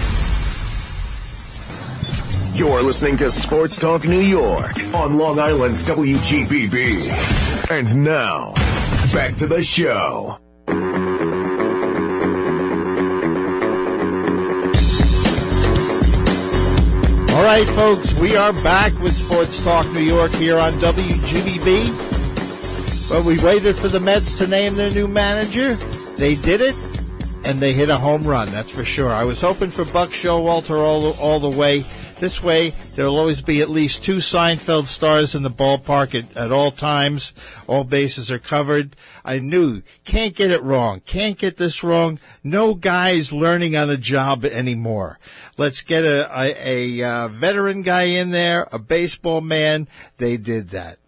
[2.61, 7.71] You're listening to Sports Talk New York on Long Island's WGBB.
[7.71, 8.53] And now,
[9.11, 10.37] back to the show.
[17.33, 21.89] All right, folks, we are back with Sports Talk New York here on WGBB.
[23.09, 25.73] Well, we waited for the Mets to name their new manager.
[26.19, 26.75] They did it,
[27.43, 29.11] and they hit a home run, that's for sure.
[29.11, 31.87] I was hoping for Buck Showalter all, all the way.
[32.21, 36.51] This way, there'll always be at least two Seinfeld stars in the ballpark at, at
[36.51, 37.33] all times.
[37.65, 38.95] All bases are covered.
[39.25, 40.99] I knew, can't get it wrong.
[40.99, 42.19] Can't get this wrong.
[42.43, 45.17] No guys learning on a job anymore.
[45.57, 49.87] Let's get a, a, a uh, veteran guy in there, a baseball man.
[50.17, 50.99] They did that.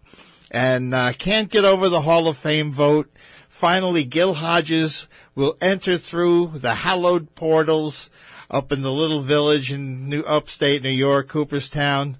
[0.50, 3.08] And uh, can't get over the Hall of Fame vote.
[3.48, 8.10] Finally, Gil Hodges will enter through the hallowed portals
[8.50, 12.16] up in the little village in New upstate New York, Cooperstown.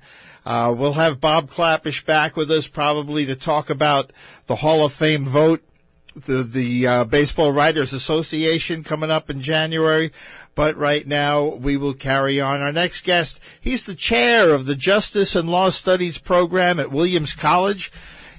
[0.46, 4.12] Uh, we'll have Bob Klapisch back with us probably to talk about
[4.46, 5.62] the Hall of Fame vote,
[6.14, 10.12] the the uh, Baseball Writers Association coming up in January.
[10.54, 12.60] But right now we will carry on.
[12.60, 17.32] Our next guest, he's the chair of the Justice and Law Studies program at Williams
[17.32, 17.90] College.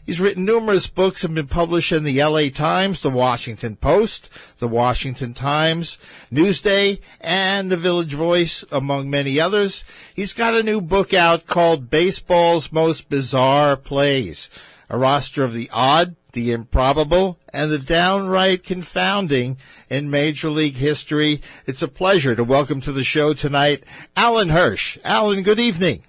[0.06, 4.68] He's written numerous books and been published in the LA Times, the Washington Post, the
[4.68, 5.98] Washington Times,
[6.32, 9.84] Newsday, and the Village Voice, among many others.
[10.14, 14.48] He's got a new book out called Baseball's Most Bizarre Plays,
[14.92, 19.58] a roster of the odd, the improbable, and the downright confounding
[19.90, 21.42] in Major League history.
[21.66, 23.84] It's a pleasure to welcome to the show tonight
[24.16, 25.00] Alan Hirsch.
[25.04, 26.04] Alan, good evening.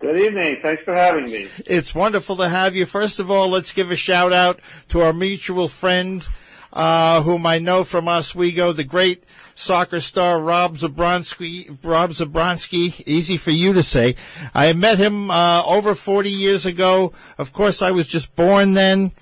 [0.00, 0.56] Good evening.
[0.62, 1.50] Thanks for having me.
[1.66, 2.86] It's wonderful to have you.
[2.86, 4.58] First of all, let's give a shout out
[4.88, 6.26] to our mutual friend,
[6.72, 11.76] uh, whom I know from Oswego, the great soccer star Rob Zabronsky.
[11.82, 14.16] Rob Zabronsky, easy for you to say.
[14.54, 17.12] I met him uh, over 40 years ago.
[17.36, 19.12] Of course, I was just born then.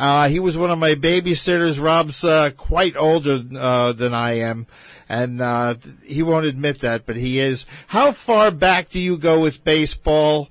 [0.00, 1.78] Uh, he was one of my babysitters.
[1.78, 4.66] Rob's uh, quite older uh, than I am,
[5.10, 7.66] and uh, he won't admit that, but he is.
[7.88, 10.48] How far back do you go with baseball,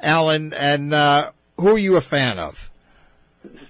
[0.00, 0.54] Alan?
[0.54, 2.70] And uh, who are you a fan of?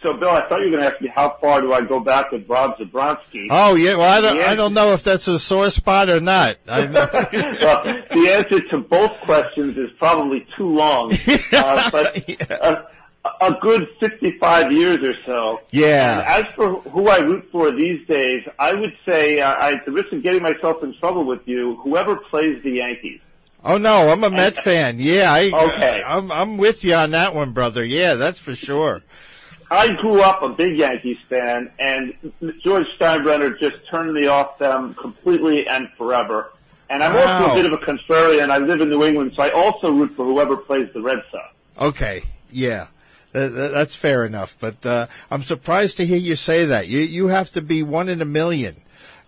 [0.00, 1.98] So, Bill, I thought you were going to ask me how far do I go
[1.98, 3.48] back with Rob Zabronsky.
[3.50, 4.52] Oh yeah, well I don't, Yeah.
[4.52, 6.58] I don't know if that's a sore spot or not.
[6.68, 11.12] I, well, the answer to both questions is probably too long,
[11.52, 12.86] uh, but a,
[13.40, 15.60] a good 65 years or so.
[15.70, 16.20] Yeah.
[16.20, 19.84] And as for who I root for these days, I would say, uh, I, at
[19.84, 23.20] the risk of getting myself in trouble with you, whoever plays the Yankees.
[23.64, 24.98] oh no, I'm a Met fan.
[25.00, 26.02] Yeah, I, Okay.
[26.06, 27.84] I'm I'm with you on that one, brother.
[27.84, 29.02] Yeah, that's for sure.
[29.70, 32.14] I grew up a big Yankees fan, and
[32.62, 36.52] George Steinbrenner just turned me off them completely and forever.
[36.88, 38.50] And I'm also a bit of a contrarian.
[38.50, 41.52] I live in New England, so I also root for whoever plays the Red Sox.
[41.80, 42.22] Okay,
[42.52, 42.86] yeah,
[43.36, 44.56] that's fair enough.
[44.58, 46.88] But uh, I'm surprised to hear you say that.
[46.88, 48.76] You you have to be one in a million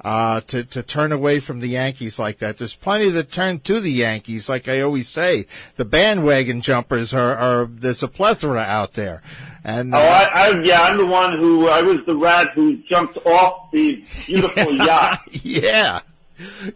[0.05, 2.59] uh, to to turn away from the Yankees like that.
[2.59, 5.47] There's plenty that turn to the Yankees, like I always say.
[5.77, 9.23] The bandwagon jumpers are, are there's a plethora out there,
[9.65, 10.01] and Oh, uh,
[10.33, 14.05] I, I, yeah, I'm the one who, I was the rat who jumped off the
[14.27, 15.21] beautiful yacht.
[15.45, 16.01] yeah,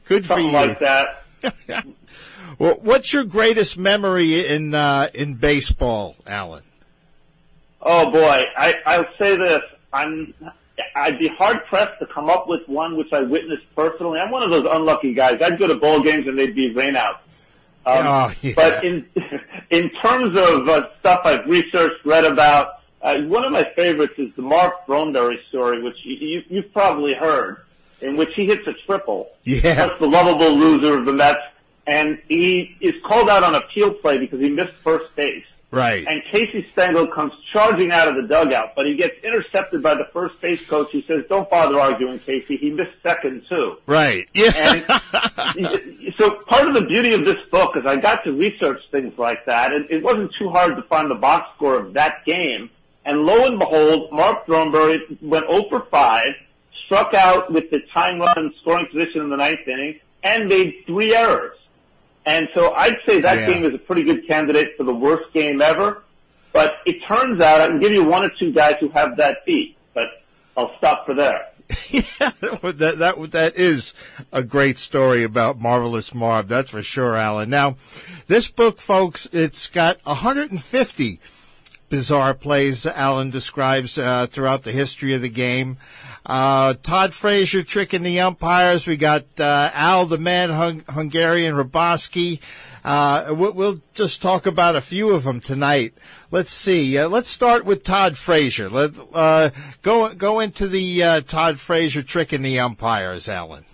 [0.04, 0.52] Good for something you.
[0.52, 1.24] like that.
[2.58, 6.62] well, what's your greatest memory in uh, in baseball, Alan?
[7.82, 9.62] Oh boy, I, I'll say this:
[9.92, 10.34] I'm
[10.96, 14.20] I'd be hard pressed to come up with one which I witnessed personally.
[14.20, 15.40] I'm one of those unlucky guys.
[15.42, 17.18] I'd go to ball games and they'd be rainouts.
[17.84, 18.52] Um, Oh, yeah.
[18.54, 19.06] But in
[19.70, 24.32] in terms of uh, stuff I've researched, read about, uh, one of my favorites is
[24.36, 27.62] the Marv Throneberry story, which you, you, you've probably heard,
[28.00, 29.30] in which he hits a triple.
[29.42, 29.74] Yeah.
[29.74, 31.40] That's the lovable loser of the Mets,
[31.86, 35.44] and he is called out on a peel play because he missed first base.
[35.72, 36.06] Right.
[36.06, 40.04] And Casey Stengel comes charging out of the dugout, but he gets intercepted by the
[40.12, 42.58] first base coach He says, don't bother arguing, Casey.
[42.58, 43.78] He missed second too.
[43.86, 44.28] right.
[44.34, 45.00] Yeah.
[45.54, 49.18] And so part of the beauty of this book is I got to research things
[49.18, 52.70] like that, and it wasn't too hard to find the box score of that game.
[53.04, 56.22] And lo and behold, Marv Throneberry went 0 for 5,
[56.86, 61.14] struck out with the time run scoring position in the ninth inning, and made three
[61.14, 61.56] errors.
[62.24, 63.46] And so I'd say that Yeah.
[63.46, 66.02] game is a pretty good candidate for the worst game ever.
[66.52, 69.38] But it turns out I can give you one or two guys who have that
[69.46, 70.08] beat, but
[70.56, 71.46] I'll stop for there.
[71.90, 72.02] yeah,
[72.40, 73.94] that that that is
[74.30, 76.48] a great story about marvelous Marv.
[76.48, 77.48] That's for sure, Alan.
[77.48, 77.76] Now,
[78.26, 81.20] this book, folks, it's got 150
[81.92, 85.76] bizarre plays Alan describes uh, throughout the history of the game.
[86.24, 88.86] Uh, Todd Frazier tricking the umpires.
[88.86, 92.40] We got uh, Al the Man Hung- Hungarian Hrabosky.
[92.82, 95.92] Uh, we'll, we'll just talk about a few of them tonight.
[96.30, 96.96] Let's see.
[96.96, 98.70] Uh, let's start with Todd Frazier.
[98.70, 99.50] Let uh,
[99.82, 103.66] go go into the uh, Todd Frazier tricking the umpires, Alan.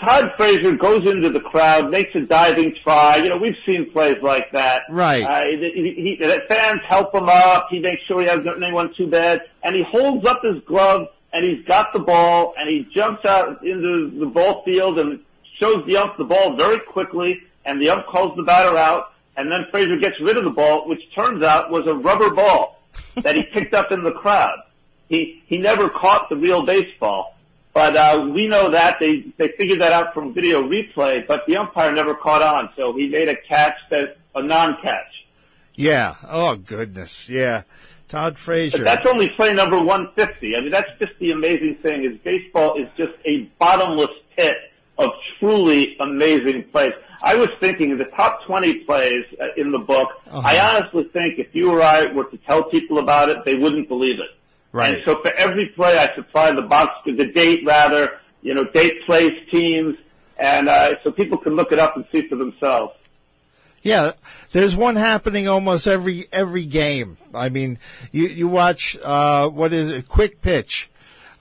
[0.00, 3.16] Todd Frazier goes into the crowd, makes a diving try.
[3.16, 4.84] You know, we've seen plays like that.
[4.88, 5.24] Right.
[5.24, 7.68] Uh, he, he, the fans help him up.
[7.70, 9.42] He makes sure he hasn't done anyone too bad.
[9.62, 13.64] And he holds up his glove and he's got the ball and he jumps out
[13.64, 15.20] into the ball field and
[15.58, 19.50] shows the ump the ball very quickly and the ump calls the batter out and
[19.52, 22.82] then Frazier gets rid of the ball, which turns out was a rubber ball
[23.16, 24.58] that he picked up in the crowd.
[25.08, 27.37] He, he never caught the real baseball.
[27.72, 31.56] But uh, we know that they they figured that out from video replay, but the
[31.56, 35.26] umpire never caught on, so he made a catch that a non-catch.
[35.74, 36.16] Yeah.
[36.26, 37.28] Oh goodness.
[37.28, 37.62] Yeah.
[38.08, 38.78] Todd Frazier.
[38.78, 40.56] But that's only play number 150.
[40.56, 44.56] I mean, that's just the amazing thing is baseball is just a bottomless pit
[44.96, 46.92] of truly amazing plays.
[47.22, 50.10] I was thinking of the top 20 plays uh, in the book.
[50.30, 50.40] Uh-huh.
[50.44, 53.88] I honestly think if you or I were to tell people about it, they wouldn't
[53.88, 54.30] believe it.
[54.78, 54.94] Right.
[54.94, 59.04] And so for every play, I supply the box, the date rather, you know, date,
[59.06, 59.96] place, teams,
[60.36, 62.94] and uh, so people can look it up and see for themselves.
[63.82, 64.12] Yeah,
[64.52, 67.18] there's one happening almost every every game.
[67.34, 67.78] I mean,
[68.12, 70.90] you you watch uh, what is it, Quick Pitch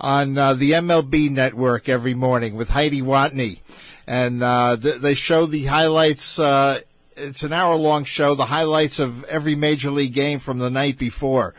[0.02, 3.60] on uh, the MLB network every morning with Heidi Watney,
[4.08, 6.40] and uh, th- they show the highlights.
[6.40, 6.80] Uh,
[7.16, 10.98] it's an hour long show, the highlights of every major league game from the night
[10.98, 11.56] before,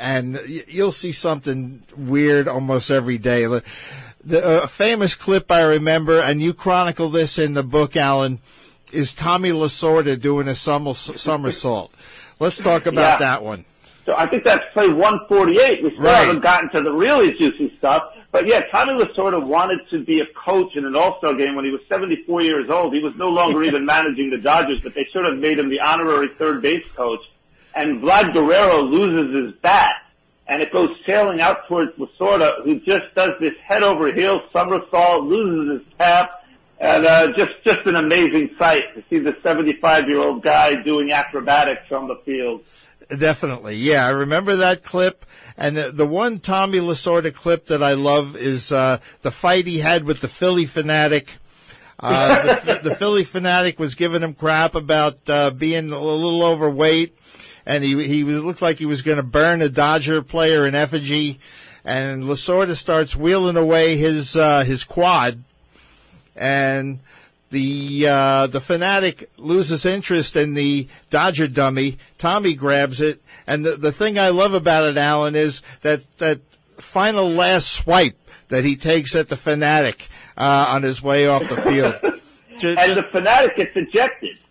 [0.00, 3.46] and you'll see something weird almost every day.
[4.22, 8.38] The uh, famous clip I remember, and you chronicle this in the book, Alan
[8.92, 11.92] is Tommy Lasorda doing a somersault.
[12.38, 13.16] Let's talk about Yeah.
[13.18, 13.64] that one.
[14.06, 15.82] So I think that's play 148.
[15.82, 16.14] We still Right.
[16.26, 18.02] haven't gotten to the really juicy stuff.
[18.32, 21.70] But yeah, Tommy Lasorda wanted to be a coach in an All-Star game when he
[21.70, 22.94] was 74 years old.
[22.94, 25.80] He was no longer even managing the Dodgers, but they sort of made him the
[25.80, 27.20] honorary third base coach.
[27.74, 29.96] And Vlad Guerrero loses his bat,
[30.46, 35.24] and it goes sailing out towards Lasorda, who just does this head over heels somersault,
[35.24, 36.44] loses his cap,
[36.80, 41.12] and uh, just just an amazing sight to see the 75 year old guy doing
[41.12, 42.62] acrobatics on the field.
[43.16, 44.06] Definitely, yeah.
[44.06, 48.70] I remember that clip, and the, the one Tommy Lasorda clip that I love is
[48.70, 51.28] uh, the fight he had with the Phillie Phanatic.
[51.98, 57.18] Uh, the, the Phillie Phanatic was giving him crap about uh, being a little overweight,
[57.66, 60.74] and he he was looked like he was going to burn a Dodger player in
[60.74, 61.38] effigy.
[61.84, 65.42] And Lasorda starts wheeling away his uh, his quad,
[66.36, 67.00] and
[67.50, 71.98] the uh, the Phanatic loses interest in the Dodger dummy.
[72.18, 76.40] Tommy grabs it, and the the thing I love about it, Alan, is that that
[76.76, 78.16] final last swipe
[78.48, 81.94] that he takes at the Phanatic uh, on his way off the field.
[82.60, 84.38] Ju- And the Phanatic gets ejected.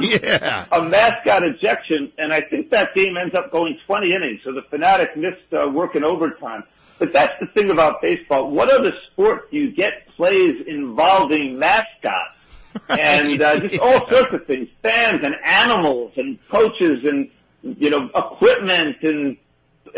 [0.00, 4.40] yeah, a mascot ejection, and I think that game ends up going 20 innings.
[4.44, 6.64] So the Phanatic missed uh, work in overtime.
[6.98, 8.50] But that's the thing about baseball.
[8.50, 12.34] What other sport do you get plays involving mascots?
[12.88, 17.28] And uh, just all sorts of things, fans and animals and coaches and
[17.62, 19.36] you know equipment and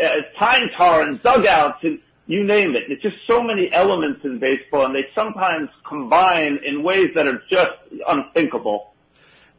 [0.01, 0.09] uh,
[0.39, 1.99] time tar and dugouts and
[2.31, 2.83] you name it.
[2.89, 7.41] It's just so many elements in baseball, and they sometimes combine in ways that are
[7.51, 7.71] just
[8.07, 8.93] unthinkable.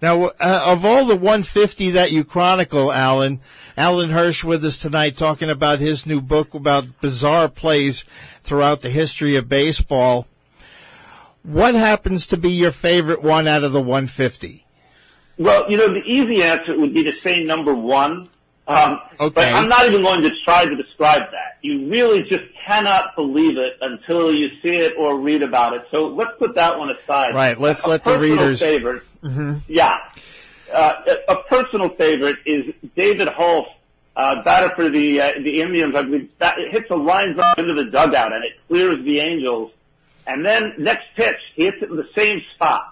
[0.00, 3.40] Now, uh, of all the 150 that you chronicle, Alan,
[3.76, 8.04] Alan Hirsch with us tonight talking about his new book about bizarre plays
[8.42, 10.26] throughout the history of baseball.
[11.42, 14.66] What happens to be your favorite one out of the 150?
[15.38, 18.28] Well, you know, the easy answer would be to say number one.
[18.72, 19.34] Um, Okay.
[19.34, 21.58] But I'm not even going to try to describe that.
[21.62, 25.86] You really just cannot believe it until you see it or read about it.
[25.92, 27.34] So let's put that one aside.
[27.34, 29.02] Right, let's A let the readers- Favorite,
[29.68, 29.98] Yeah.
[30.72, 30.94] Uh,
[31.28, 33.66] a a personal favorite is David Hulse,
[34.16, 35.94] uh, batter for the uh, the Indians.
[35.94, 39.20] I believe that it hits a line drive into the dugout and it clears the
[39.20, 39.70] Angels.
[40.26, 42.91] And then next pitch, he hits it in the same spot.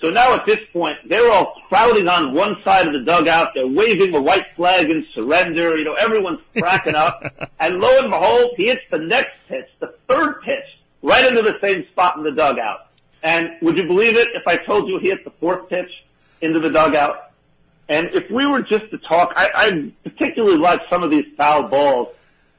[0.00, 3.52] So now at this point, they're all crowding on one side of the dugout.
[3.54, 5.76] They're waving a white flag in surrender.
[5.76, 7.22] You know, everyone's cracking up.
[7.60, 10.64] And lo and behold, he hits the next pitch, the third pitch,
[11.02, 12.88] right into the same spot in the dugout.
[13.22, 15.90] And would you believe it if I told you he hit the fourth pitch
[16.40, 17.32] into the dugout?
[17.90, 21.68] And if we were just to talk, I, I particularly like some of these foul
[21.68, 22.08] balls.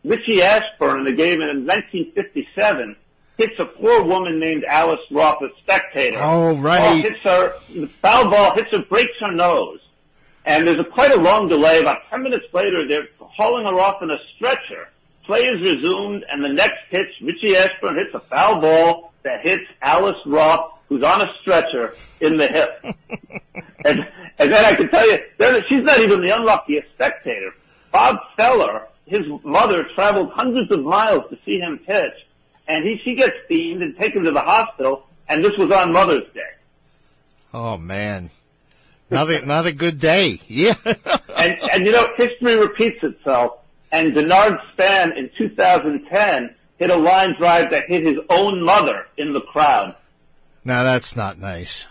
[0.04, 2.96] Richie Ashburn in the game in 1957
[3.38, 6.18] hits a poor woman named Alice Roth, a spectator.
[6.22, 6.80] Oh, right.
[6.80, 9.80] Ball hits her, the foul ball hits her, breaks her nose.
[10.46, 11.82] And there's a quite a long delay.
[11.82, 14.90] About 10 minutes later, they're hauling her off in a stretcher.
[15.26, 19.64] Play is resumed, and the next pitch, Richie Ashburn hits a foul ball that hits
[19.82, 22.84] Alice Roth, who's on a stretcher, in the hip.
[23.86, 24.08] and,
[24.40, 27.54] and then I can tell you, then she's not even the unluckiest spectator.
[27.92, 32.14] Bob Feller, his mother traveled hundreds of miles to see him pitch,
[32.72, 36.32] and he, she gets steamed and taken to the hospital, and this was on Mother's
[36.34, 36.39] Day.
[37.53, 38.30] Oh man,
[39.09, 40.39] not a not a good day.
[40.47, 40.76] Yeah.
[40.86, 43.57] and, and you know, history repeats itself.
[43.91, 49.34] And Denard Span in 2010 hit a line drive that hit his own mother in
[49.34, 49.95] the crowd.
[50.63, 51.89] now that's not nice.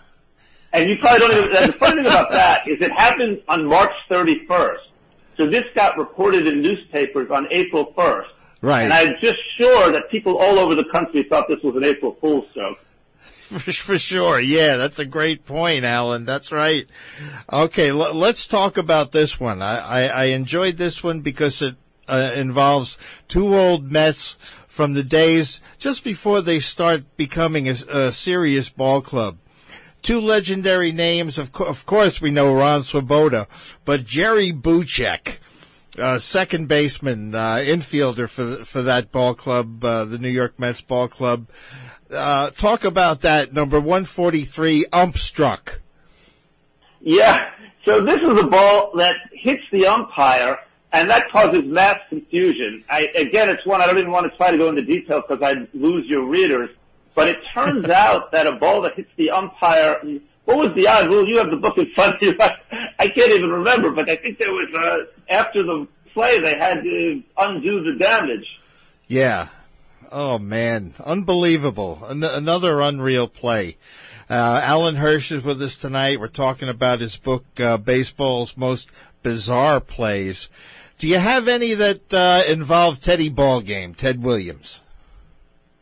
[0.72, 3.92] And you probably don't even, the funny thing about that is it happened on March
[4.08, 4.78] 31st.
[5.36, 8.28] So this got reported in newspapers on April 1st.
[8.62, 8.82] Right.
[8.82, 12.16] And I'm just sure that people all over the country thought this was an April
[12.20, 12.78] Fool's joke.
[13.46, 14.38] For, for sure.
[14.38, 16.24] Yeah, that's a great point, Alan.
[16.24, 16.86] That's right.
[17.52, 19.60] Okay, l- let's talk about this one.
[19.62, 21.74] I, I, I enjoyed this one because it
[22.06, 22.98] uh, involves
[23.28, 24.38] two old Mets
[24.68, 29.38] from the days just before they start becoming a, a serious ball club.
[30.02, 33.48] Two legendary names, of, co- of course, we know Ron Swoboda,
[33.84, 35.38] but Jerry Buchek,
[36.00, 40.80] uh, second baseman, uh, infielder for for that ball club, uh, the New York Mets
[40.80, 41.46] ball club.
[42.10, 45.80] Uh, talk about that number 143 ump struck.
[47.00, 47.50] Yeah.
[47.84, 50.58] So this is a ball that hits the umpire,
[50.92, 52.84] and that causes mass confusion.
[52.90, 55.42] I, again, it's one I don't even want to try to go into detail because
[55.42, 56.70] I'd lose your readers.
[57.14, 60.00] But it turns out that a ball that hits the umpire,
[60.50, 61.26] what was the odd rule?
[61.28, 62.36] You have the book in front of you.
[62.98, 66.82] I can't even remember, but I think there was, uh, after the play, they had
[66.82, 68.46] to undo the damage.
[69.06, 69.48] Yeah.
[70.12, 72.04] Oh man, unbelievable!
[72.08, 73.76] An- another unreal play.
[74.28, 76.18] Uh, Alan Hirsch is with us tonight.
[76.18, 78.90] We're talking about his book, uh, "Baseball's Most
[79.22, 80.48] Bizarre Plays."
[80.98, 84.82] Do you have any that uh, involve Teddy Ballgame, Ted Williams?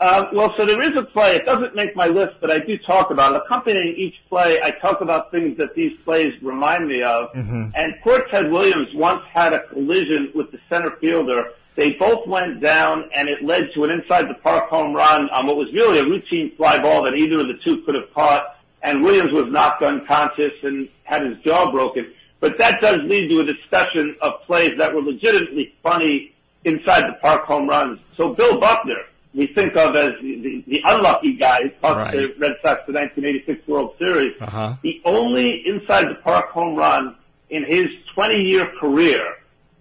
[0.01, 1.35] Uh, well, so there is a play.
[1.35, 3.43] It doesn't make my list, but I do talk about it.
[3.45, 7.31] Accompanying each play, I talk about things that these plays remind me of.
[7.75, 11.51] And poor Ted Williams once had a collision with the center fielder.
[11.75, 15.47] They both went down, and it led to an inside the park home run on
[15.47, 18.57] what was really a routine fly ball that either of the two could have caught.
[18.83, 22.13] And Williams was knocked unconscious and had his jaw broken.
[22.39, 26.35] But that does lead to a discussion of plays that were legitimately funny
[26.65, 27.99] inside the park home runs.
[28.17, 29.03] So Bill Buckner,
[29.39, 32.13] we think of as the, the, unlucky guy who Right.
[32.13, 34.35] the Red Sox the 1986 World Series.
[34.41, 34.75] Uh-huh.
[34.83, 37.15] The only inside the park home run
[37.49, 39.23] in his 20 year career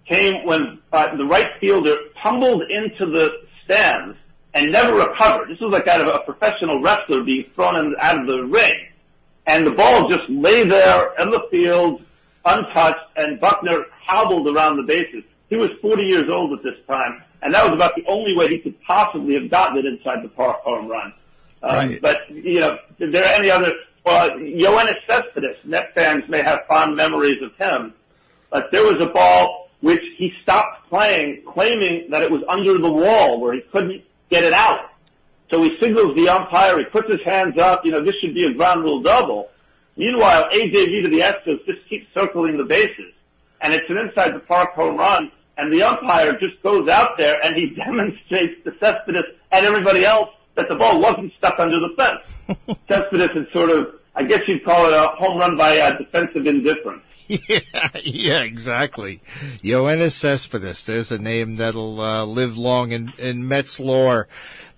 [0.06, 3.32] came when uh, the right fielder tumbled into the
[3.64, 4.16] stands
[4.54, 5.48] and never recovered.
[5.48, 8.76] This was like out of a professional wrestler being thrown in, out of the ring.
[9.48, 12.00] And the ball just lay there in the field,
[12.44, 15.24] untouched, and Buckner hobbled around the bases.
[15.50, 18.48] He was 40 years old at this time, and that was about the only way
[18.48, 21.12] he could possibly have gotten it inside the park home run.
[21.62, 22.02] Um, Right.
[22.02, 23.72] But, you know, is there any other,
[24.04, 27.94] well, Yoenis Cespedes, Net fans may have fond memories of him,
[28.50, 32.90] but there was a ball which he stopped playing, claiming that it was under the
[32.90, 34.90] wall where he couldn't get it out.
[35.50, 38.44] So he signals the umpire, he puts his hands up, you know, this should be
[38.44, 39.48] a ground rule double.
[39.96, 43.12] Meanwhile, AJV to the Astros just keeps circling the bases.
[43.60, 45.32] And it's an inside the park home run.
[45.58, 50.30] And the umpire just goes out there and he demonstrates to Cespedes and everybody else
[50.54, 52.78] that the ball wasn't stuck under the fence.
[52.88, 56.46] Cespedes is sort of, I guess you'd call it a home run by uh, defensive
[56.46, 57.02] indifference.
[57.28, 57.60] Yeah,
[58.02, 59.20] yeah, exactly.
[59.62, 60.86] Yoenis Cespedes.
[60.86, 64.28] There's a name that'll uh, live long in, in Mets lore.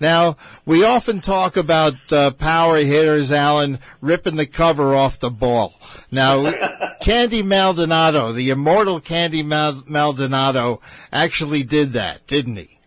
[0.01, 0.37] Now,
[0.67, 5.75] we often talk about uh, power hitters, Alan, ripping the cover off the ball.
[6.11, 6.53] Now,
[7.01, 10.81] Candy Maldonado, the immortal Candy Mal- Maldonado,
[11.13, 12.81] actually did that, didn't he?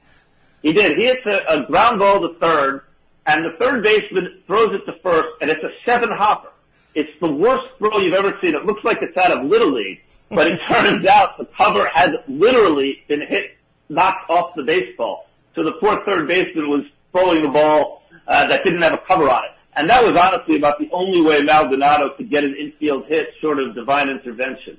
[0.61, 0.97] He did.
[0.97, 2.81] He hits a, a ground ball to third,
[3.25, 6.49] and the third baseman throws it to first, and it's a seven hopper.
[6.95, 8.55] It's the worst throw you've ever seen.
[8.55, 12.23] It looks like it's out of Little League, but it turns out the cover had
[12.27, 13.57] literally been hit,
[13.89, 15.29] knocked off the baseball.
[15.55, 19.29] So the poor third baseman was throwing the ball uh, that didn't have a cover
[19.29, 19.51] on it.
[19.75, 23.59] And that was honestly about the only way Maldonado could get an infield hit short
[23.59, 24.77] of divine intervention.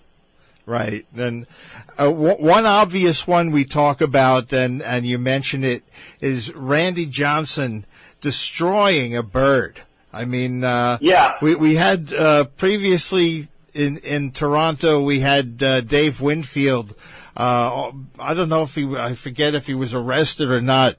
[0.66, 1.04] Right.
[1.12, 1.46] Then
[1.98, 5.84] uh, w- one obvious one we talk about, and, and you mentioned it,
[6.20, 7.84] is Randy Johnson
[8.24, 9.82] destroying a bird.
[10.10, 15.82] I mean, uh, yeah, we we had uh, previously in in Toronto we had uh,
[15.82, 16.94] Dave Winfield.
[17.36, 20.96] Uh, I don't know if he I forget if he was arrested or not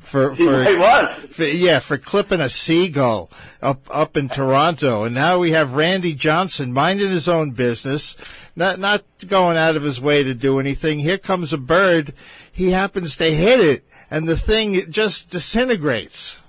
[0.00, 1.24] for for, he was.
[1.30, 3.30] for yeah for clipping a seagull
[3.62, 8.14] up up in Toronto, and now we have Randy Johnson minding his own business,
[8.54, 10.98] not not going out of his way to do anything.
[10.98, 12.12] Here comes a bird,
[12.52, 16.42] he happens to hit it, and the thing just disintegrates.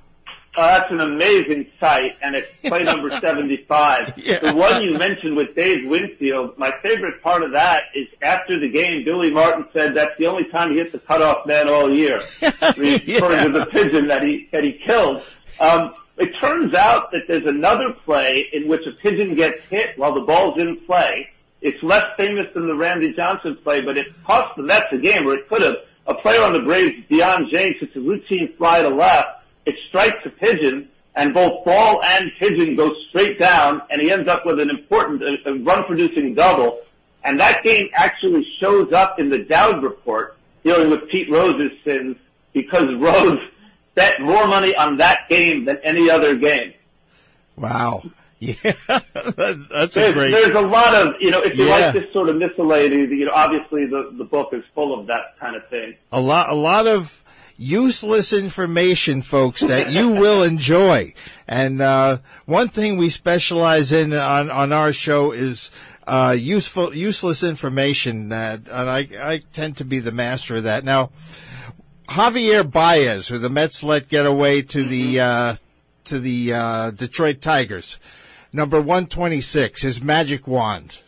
[0.57, 4.13] Oh, that's an amazing sight, and it's play number 75.
[4.17, 4.39] Yeah.
[4.39, 8.69] The one you mentioned with Dave Winfield, my favorite part of that is after the
[8.69, 12.21] game, Billy Martin said that's the only time he hit the cutoff man all year,
[12.41, 15.23] referring to the pigeon that he, that he killed.
[15.59, 20.13] Um, it turns out that there's another play in which a pigeon gets hit while
[20.13, 21.29] the ball's in play.
[21.61, 25.25] It's less famous than the Randy Johnson play, but it cost the Mets a game
[25.25, 25.75] where it could have.
[26.07, 29.38] A player on the Braves, Dion James, hits a routine fly to left,
[29.69, 34.27] it strikes a pigeon, and both ball and pigeon go straight down, and he ends
[34.29, 36.79] up with an important a, a run-producing double.
[37.23, 42.15] And that game actually shows up in the Dowd report dealing with Pete Rose's sins
[42.53, 43.39] because Rose
[43.95, 46.73] bet more money on that game than any other game.
[47.55, 48.03] Wow.
[48.41, 48.53] Yeah,
[48.87, 50.31] that's a There's, great.
[50.31, 51.71] there's a lot of, you know, if you Yeah.
[51.87, 55.37] like this sort of miscellany, you know, obviously the, the book is full of that
[55.41, 55.95] kind of thing.
[56.13, 57.21] a lot a lot of
[57.59, 61.13] useless information folks that you will enjoy.
[61.45, 65.69] And uh, one thing we specialize in on on our show is
[66.07, 70.85] uh, useful useless information uh, and I, I tend to be the master of that.
[70.85, 71.11] Now
[72.07, 75.55] Javier Baez who the Mets let get away to the uh,
[76.05, 77.99] to the uh, Detroit Tigers.
[78.53, 80.99] Number 126 his magic wand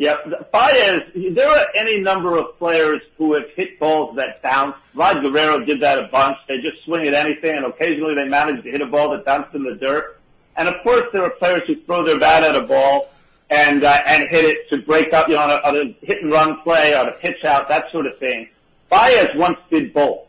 [0.00, 0.16] Yeah,
[0.50, 4.74] Baez, there are any number of players who have hit balls that bounce.
[4.94, 6.38] Vlad Guerrero did that a bunch.
[6.48, 9.54] They just swing at anything, and occasionally they manage to hit a ball that bounced
[9.54, 10.18] in the dirt.
[10.56, 13.10] And of course, there are players who throw their bat at a ball
[13.50, 16.22] and uh, and hit it to break up, you know, on a, on a hit
[16.22, 18.48] and run play, on a pitch out, that sort of thing.
[18.88, 20.20] Baez once did both.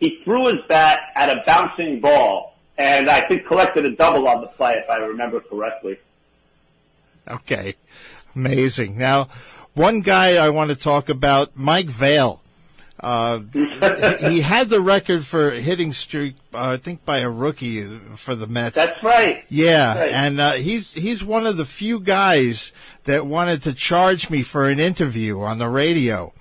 [0.00, 4.40] He threw his bat at a bouncing ball, and I think collected a double on
[4.40, 5.98] the play, if I remember correctly.
[7.30, 7.74] Okay.
[8.38, 8.96] Amazing.
[8.96, 9.28] Now,
[9.74, 12.42] one guy I want to talk about, Mike Vail.
[13.00, 13.38] Uh,
[14.18, 17.86] he had the record for hitting streak, uh, I think by a rookie
[18.16, 18.74] for the Mets.
[18.74, 19.44] That's right.
[19.48, 20.12] yeah, right.
[20.12, 22.72] and uh, he's he's one of the few guys
[23.04, 26.32] that wanted to charge me for an interview on the radio.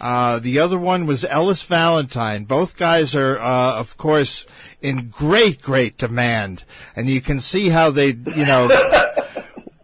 [0.00, 2.46] Uh, the other one was Ellis Valentine.
[2.46, 4.44] Both guys are, uh, of course,
[4.82, 6.64] in great, great demand,
[6.96, 8.66] and you can see how they, you know,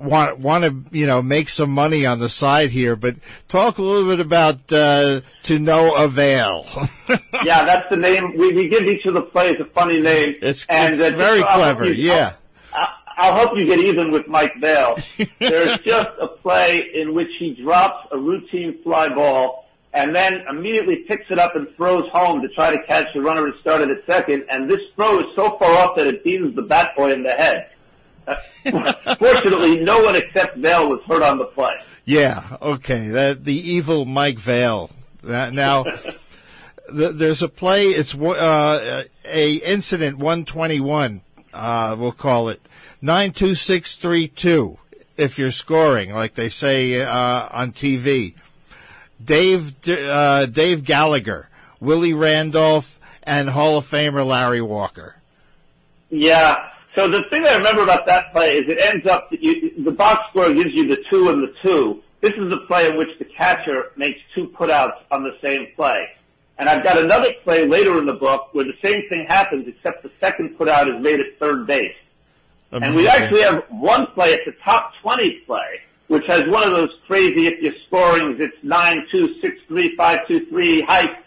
[0.03, 2.97] want want to, you know, make some money on the side here.
[2.97, 3.17] But
[3.49, 6.67] talk a little bit about uh, to no avail.
[7.45, 8.37] yeah, that's the name.
[8.37, 10.31] We, we give each of the plays a funny name.
[10.37, 12.35] It's- and, it's uh, just very I'll clever, you- yeah.
[12.75, 14.97] I'll, I'll help you get even with Mike Vail.
[15.39, 20.97] There's just a play in which he drops a routine fly ball and then immediately
[21.07, 24.05] picks it up and throws home to try to catch the runner who started at
[24.07, 24.47] second.
[24.49, 27.33] And this throw is so far off that it beams the bat boy in the
[27.33, 27.69] head.
[29.18, 31.75] Fortunately, no one except Vail was hurt on the play.
[32.05, 33.09] Yeah, okay.
[33.09, 34.91] That the evil Mike Vail.
[35.23, 36.18] Now, th
[36.89, 37.87] there's a play.
[37.87, 41.20] It's uh, a incident 121.
[41.53, 42.61] Uh, we'll call it
[43.01, 44.79] nine two six three two.
[45.16, 48.35] If you're scoring, like they say uh, on TV,
[49.23, 51.49] Dave uh, Dave Gallagher,
[51.81, 55.16] Willie Randolph, and Hall of Famer Larry Walker.
[56.11, 56.72] Yeah.
[56.95, 59.93] So the thing I remember about that play is it ends up that you, the
[59.93, 63.18] box score gives you the two and the two, This is a play in which
[63.18, 66.07] the catcher makes two putouts on the same play.
[66.59, 70.03] And I've got another play later in the book where the same thing happens except
[70.03, 71.97] the second putout is made at third base.
[72.72, 72.88] Amazing.
[72.88, 76.72] And we actually have one play, it's a top 20 play, which has one of
[76.72, 81.18] those crazy, if you're scoring, it's 9, 2, 6, 3, 5, 2, 3 hikes.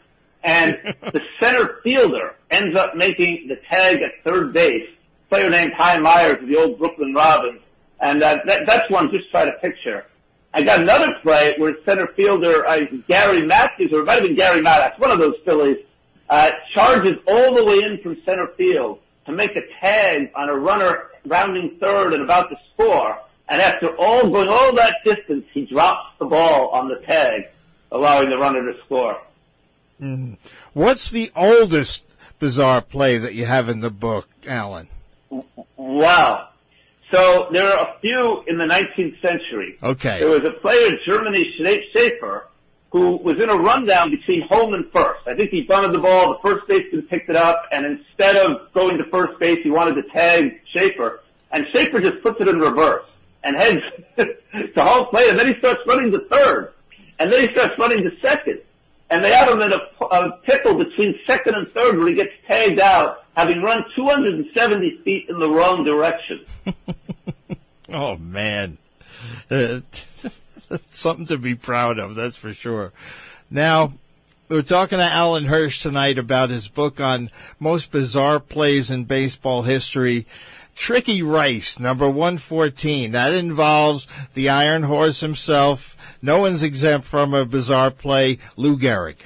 [0.43, 0.77] And
[1.11, 4.89] the center fielder ends up making the tag at third base.
[5.29, 7.61] Player named Hy Myers of the old Brooklyn Robins.
[7.99, 10.05] And uh, that, that's one just try to picture.
[10.53, 14.35] I got another play where center fielder uh, Gary Matthews, or it might have been
[14.35, 15.77] Gary Maddox, one of those Phillies,
[16.29, 20.55] uh, charges all the way in from center field to make a tag on a
[20.55, 23.19] runner rounding third and about to score.
[23.49, 27.47] And after all going all that distance, he drops the ball on the tag,
[27.91, 29.19] allowing the runner to score.
[30.01, 30.37] Mm.
[30.73, 32.05] What's the oldest
[32.39, 34.87] bizarre play that you have in the book, Alan?
[35.77, 36.49] Wow.
[37.11, 39.77] So there are a few in the 19th century.
[39.81, 40.19] Okay.
[40.19, 42.47] There was a player, in Germany Schaefer,
[42.91, 45.27] who was in a rundown between home and first.
[45.27, 48.71] I think he bunted the ball, the first baseman picked it up, and instead of
[48.73, 51.21] going to first base, he wanted to tag Schaefer.
[51.51, 53.05] And Schaefer just puts it in reverse
[53.43, 53.81] and heads
[54.17, 56.73] to home plate, and then he starts running to third.
[57.19, 58.61] And then he starts running to second.
[59.09, 62.79] And they have him in a, pickle between second and third where he gets tagged
[62.79, 66.45] out having run 270 feet in the wrong direction.
[67.89, 68.77] oh man,
[69.51, 69.81] uh,
[70.91, 72.93] something to be proud of, that's for sure.
[73.49, 73.93] Now,
[74.47, 77.29] we're talking to Alan Hirsch tonight about his book on
[77.59, 80.27] most bizarre plays in baseball history.
[80.75, 83.13] Tricky Rice, number 114.
[83.13, 85.95] That involves the Iron Horse himself.
[86.21, 89.17] No one's exempt from a bizarre play, Lou Gehrig.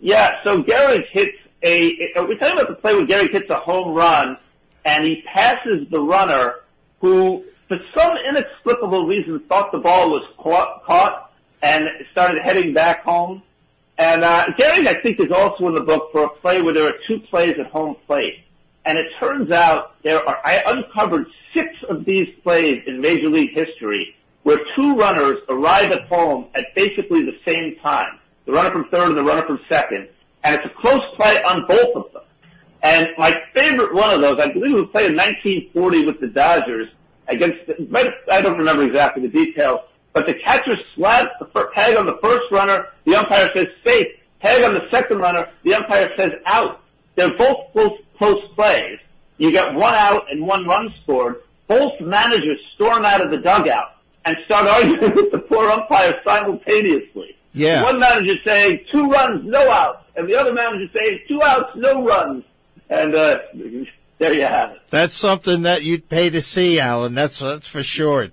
[0.00, 3.94] Yeah, so Gehrig hits a, we're talking about the play where Gehrig hits a home
[3.94, 4.36] run
[4.84, 6.56] and he passes the runner
[7.00, 11.32] who, for some inexplicable reason, thought the ball was caught, caught
[11.62, 13.42] and started heading back home.
[13.96, 16.86] And uh, Gehrig, I think, is also in the book for a play where there
[16.86, 18.43] are two plays at home plate.
[18.86, 23.54] And it turns out there are, I uncovered six of these plays in Major League
[23.54, 28.18] history where two runners arrive at home at basically the same time.
[28.44, 30.08] The runner from third and the runner from second
[30.44, 32.22] and it's a close play on both of them.
[32.82, 36.28] And my favorite one of those, I believe it was played in 1940 with the
[36.28, 36.88] Dodgers
[37.28, 37.58] against,
[38.30, 39.80] I don't remember exactly the details,
[40.12, 44.08] but the catcher slaps the tag on the first runner, the umpire says safe.
[44.42, 46.82] Tag on the second runner, the umpire says out.
[47.14, 48.98] They're both close, close plays.
[49.38, 51.42] You get one out and one run scored.
[51.66, 57.36] Both managers storm out of the dugout and start arguing with the poor umpire simultaneously.
[57.52, 57.82] Yeah.
[57.82, 62.04] One manager saying two runs, no outs, and the other manager saying two outs, no
[62.04, 62.44] runs,
[62.90, 63.38] and uh,
[64.18, 64.80] there you have it.
[64.90, 67.14] That's something that you'd pay to see, Alan.
[67.14, 68.30] That's that's for sure.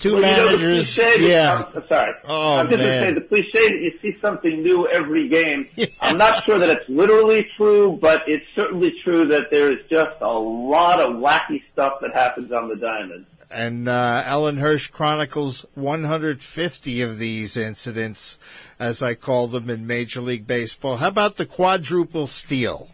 [0.00, 1.64] Two well, managers, you know, yeah.
[1.74, 3.02] That, sorry, oh, I'm just man.
[3.02, 5.68] to say the cliche that you see something new every game.
[5.76, 5.86] Yeah.
[6.00, 10.20] I'm not sure that it's literally true, but it's certainly true that there is just
[10.20, 15.66] a lot of wacky stuff that happens on the diamond and uh, Alan Hirsch chronicles
[15.74, 18.38] 150 of these incidents,
[18.78, 20.98] as I call them in Major League Baseball.
[20.98, 22.88] How about the quadruple steal?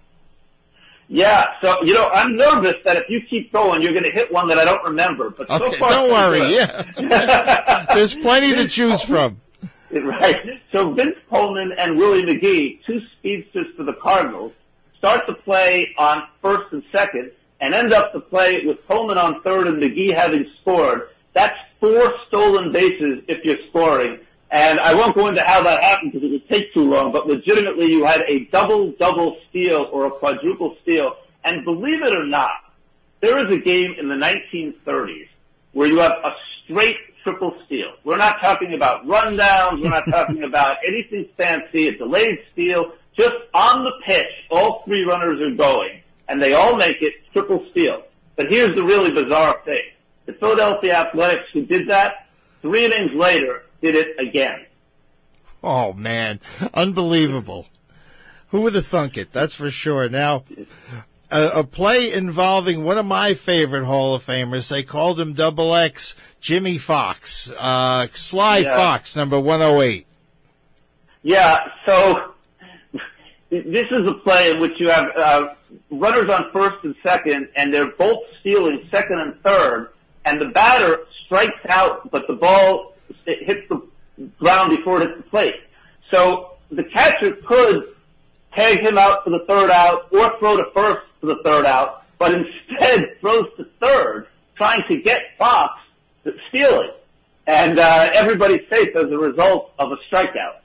[1.08, 4.32] Yeah, so you know, I'm nervous that if you keep going, you're going to hit
[4.32, 5.30] one that I don't remember.
[5.30, 6.52] But okay, so far, don't worry.
[6.52, 9.40] Yeah, there's plenty to choose from.
[9.92, 10.60] Right.
[10.72, 14.52] So Vince Coleman and Willie McGee, two speedsters for the Cardinals,
[14.98, 17.30] start the play on first and second
[17.60, 22.14] and end up the play with Coleman on third and McGee having scored, that's four
[22.28, 24.18] stolen bases if you're scoring.
[24.50, 27.26] And I won't go into how that happened because it would take too long, but
[27.26, 31.16] legitimately you had a double-double steal or a quadruple steal.
[31.44, 32.50] And believe it or not,
[33.20, 35.28] there is a game in the 1930s
[35.72, 36.32] where you have a
[36.64, 37.92] straight triple steal.
[38.04, 39.82] We're not talking about rundowns.
[39.82, 42.92] We're not talking about anything fancy, a delayed steal.
[43.16, 47.64] Just on the pitch, all three runners are going and they all make it triple
[47.70, 48.02] steal.
[48.36, 49.82] But here's the really bizarre thing.
[50.26, 52.26] The Philadelphia Athletics who did that,
[52.62, 53.62] three innings later,
[53.92, 54.66] did it again.
[55.62, 56.40] Oh man,
[56.74, 57.66] unbelievable.
[58.48, 59.32] Who would have thunk it?
[59.32, 60.08] That's for sure.
[60.08, 60.44] Now,
[61.30, 64.68] a, a, play involving one of my favorite Hall of Famers.
[64.68, 68.76] They called him Double X, Jimmie Foxx, uh, Sly yeah.
[68.76, 70.06] Foxx, number 108.
[71.22, 72.34] Yeah, so
[73.50, 75.54] this is a play in which you have uh,
[75.90, 79.90] runners on first and second, and they're both stealing second and third,
[80.24, 82.92] and the batter strikes out, but the ball
[83.26, 83.82] hits the
[84.38, 85.54] ground before it hits the plate.
[86.10, 87.88] So the catcher could
[88.54, 92.04] tag him out for the third out or throw to first for the third out,
[92.18, 95.74] but instead throws to third, trying to get Foxx
[96.48, 96.90] stealing.
[97.46, 100.56] and uh, everybody's safe as a result of a strikeout.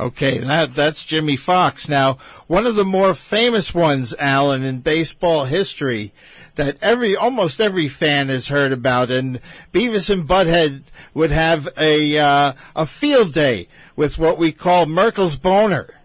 [0.00, 1.88] Okay, that that's Jimmie Foxx.
[1.88, 6.12] Now, one of the more famous ones, Alan, in baseball history,
[6.54, 9.40] that every almost every fan has heard about, and
[9.72, 10.84] Beavis and Butthead
[11.14, 16.00] would have a uh, a field day with what we call Merkle's boner.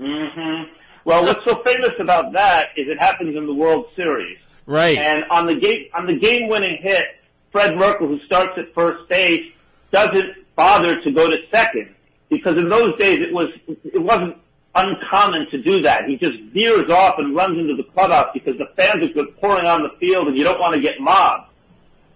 [0.00, 0.72] Mm-hmm.
[1.04, 4.38] Well, what's so famous about that is it happens in the World Series.
[4.66, 4.98] Right.
[4.98, 7.06] And on the game on the game winning hit,
[7.52, 9.46] Fred Merkle, who starts at first base,
[9.92, 11.94] doesn't bother to go to second
[12.28, 14.36] because in those days it was it wasn't
[14.74, 16.08] uncommon to do that.
[16.08, 19.66] He just veers off and runs into the clubhouse because the fans are just pouring
[19.66, 21.50] on the field and you don't want to get mobbed.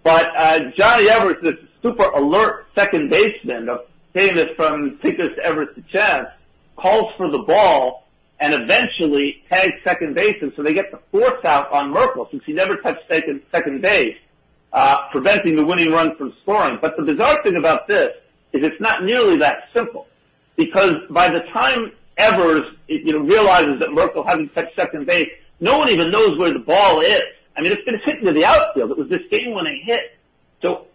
[0.03, 5.69] But uh, Johnny Evers, this super alert second baseman, of, famous from Tinkers to Evers
[5.75, 6.27] to Chance,
[6.75, 8.07] calls for the ball
[8.39, 12.43] and eventually tags second base, and so they get the force out on Merkle since
[12.45, 14.17] he never touched second, second base,
[14.73, 16.77] uh, preventing the winning run from scoring.
[16.81, 18.11] But the bizarre thing about this
[18.53, 20.07] is it's not nearly that simple
[20.55, 25.29] because by the time Evers realizes that Merkle hasn't touched second base,
[25.59, 27.21] no one even knows where the ball is.
[27.55, 28.91] I mean, it's been hit into the outfield.
[28.91, 30.17] It was this game-winning hit.
[30.61, 30.87] So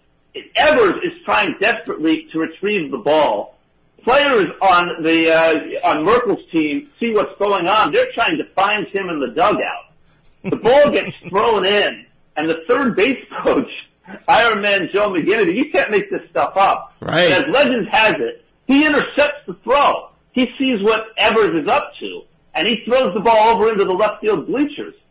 [0.56, 3.56] Evers is trying desperately to retrieve the ball.
[4.02, 7.90] Players on the uh, on Merkle's team see what's going on.
[7.92, 9.92] They're trying to find him in the dugout.
[10.44, 12.06] The ball gets thrown in,
[12.36, 13.70] and the third base coach
[14.28, 15.56] Iron Man Joe McGinnity.
[15.56, 16.94] You can't make this stuff up.
[17.00, 17.30] Right.
[17.30, 20.10] And as legend has it, he intercepts the throw.
[20.32, 22.22] He sees what Evers is up to,
[22.54, 24.94] and he throws the ball over into the left field bleachers.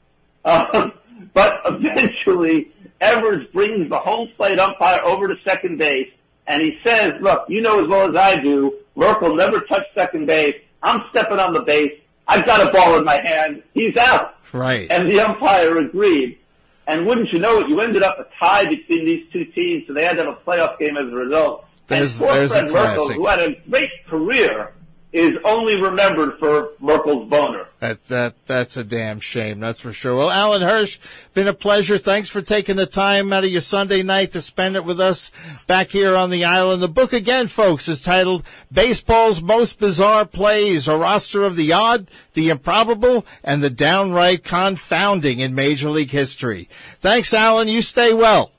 [0.45, 0.93] Um,
[1.34, 2.72] but eventually,
[3.02, 6.10] Evers brings the home plate umpire over to second base,
[6.48, 10.26] and he says, look, you know as well as I do, Merkle never touched second
[10.26, 10.56] base.
[10.82, 12.00] I'm stepping on the base.
[12.28, 13.62] I've got a ball in my hand.
[13.74, 14.38] He's out.
[14.54, 14.89] Right.
[14.89, 16.39] And the umpire agreed.
[16.88, 19.94] And wouldn't you know it, you ended up a tie between these two teams, so
[19.94, 21.66] they had to have a playoff game as a result.
[21.88, 24.74] There's, and poor there's Fred a Merkle, who had a great career,
[25.18, 27.65] is only remembered for Merkle's boner.
[27.80, 29.59] That that that's a damn shame.
[29.59, 30.15] That's for sure.
[30.15, 30.99] Well, Alan Hirsch,
[31.34, 31.97] been a pleasure.
[31.97, 35.32] Thanks for taking the time out of your Sunday night to spend it with us
[35.65, 36.82] back here on the island.
[36.82, 42.07] The book again, folks, is titled "Baseball's Most Bizarre Plays: A Roster of the Odd,
[42.34, 46.70] the Improbable, and the Downright Confounding in Major League History."
[47.01, 47.68] Thanks, Alan.
[47.68, 48.51] You stay well.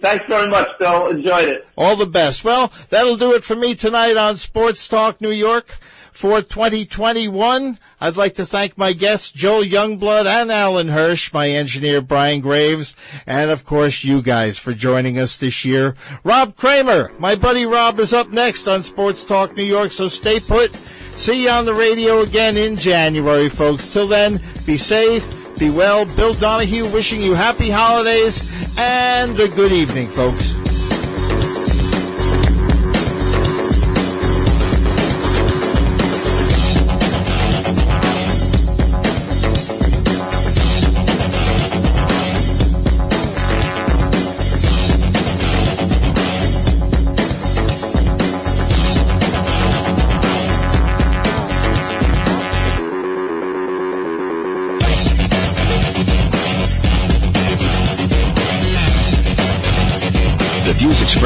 [0.00, 1.08] Thanks very much, Bill.
[1.08, 1.68] Enjoyed it.
[1.76, 2.44] All the best.
[2.44, 5.78] Well, that'll do it for me tonight on Sports Talk New York
[6.12, 7.78] for 2021.
[8.00, 12.94] I'd like to thank my guests, Joel Youngblood and Alan Hirsch, my engineer, Brian Graves,
[13.26, 15.96] and of course you guys for joining us this year.
[16.22, 20.38] Rob Kramer, my buddy Rob is up next on Sports Talk New York, so stay
[20.38, 20.74] put.
[21.16, 23.92] See you on the radio again in January, folks.
[23.92, 25.37] Till then, be safe.
[25.58, 26.04] Be well.
[26.04, 30.67] Bill Donahue wishing you happy holidays and a good evening, folks.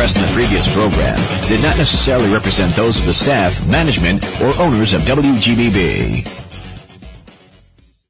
[0.02, 4.52] Expressed in the previous program did not necessarily represent those of the staff, management, or
[4.60, 6.51] owners of WGBB.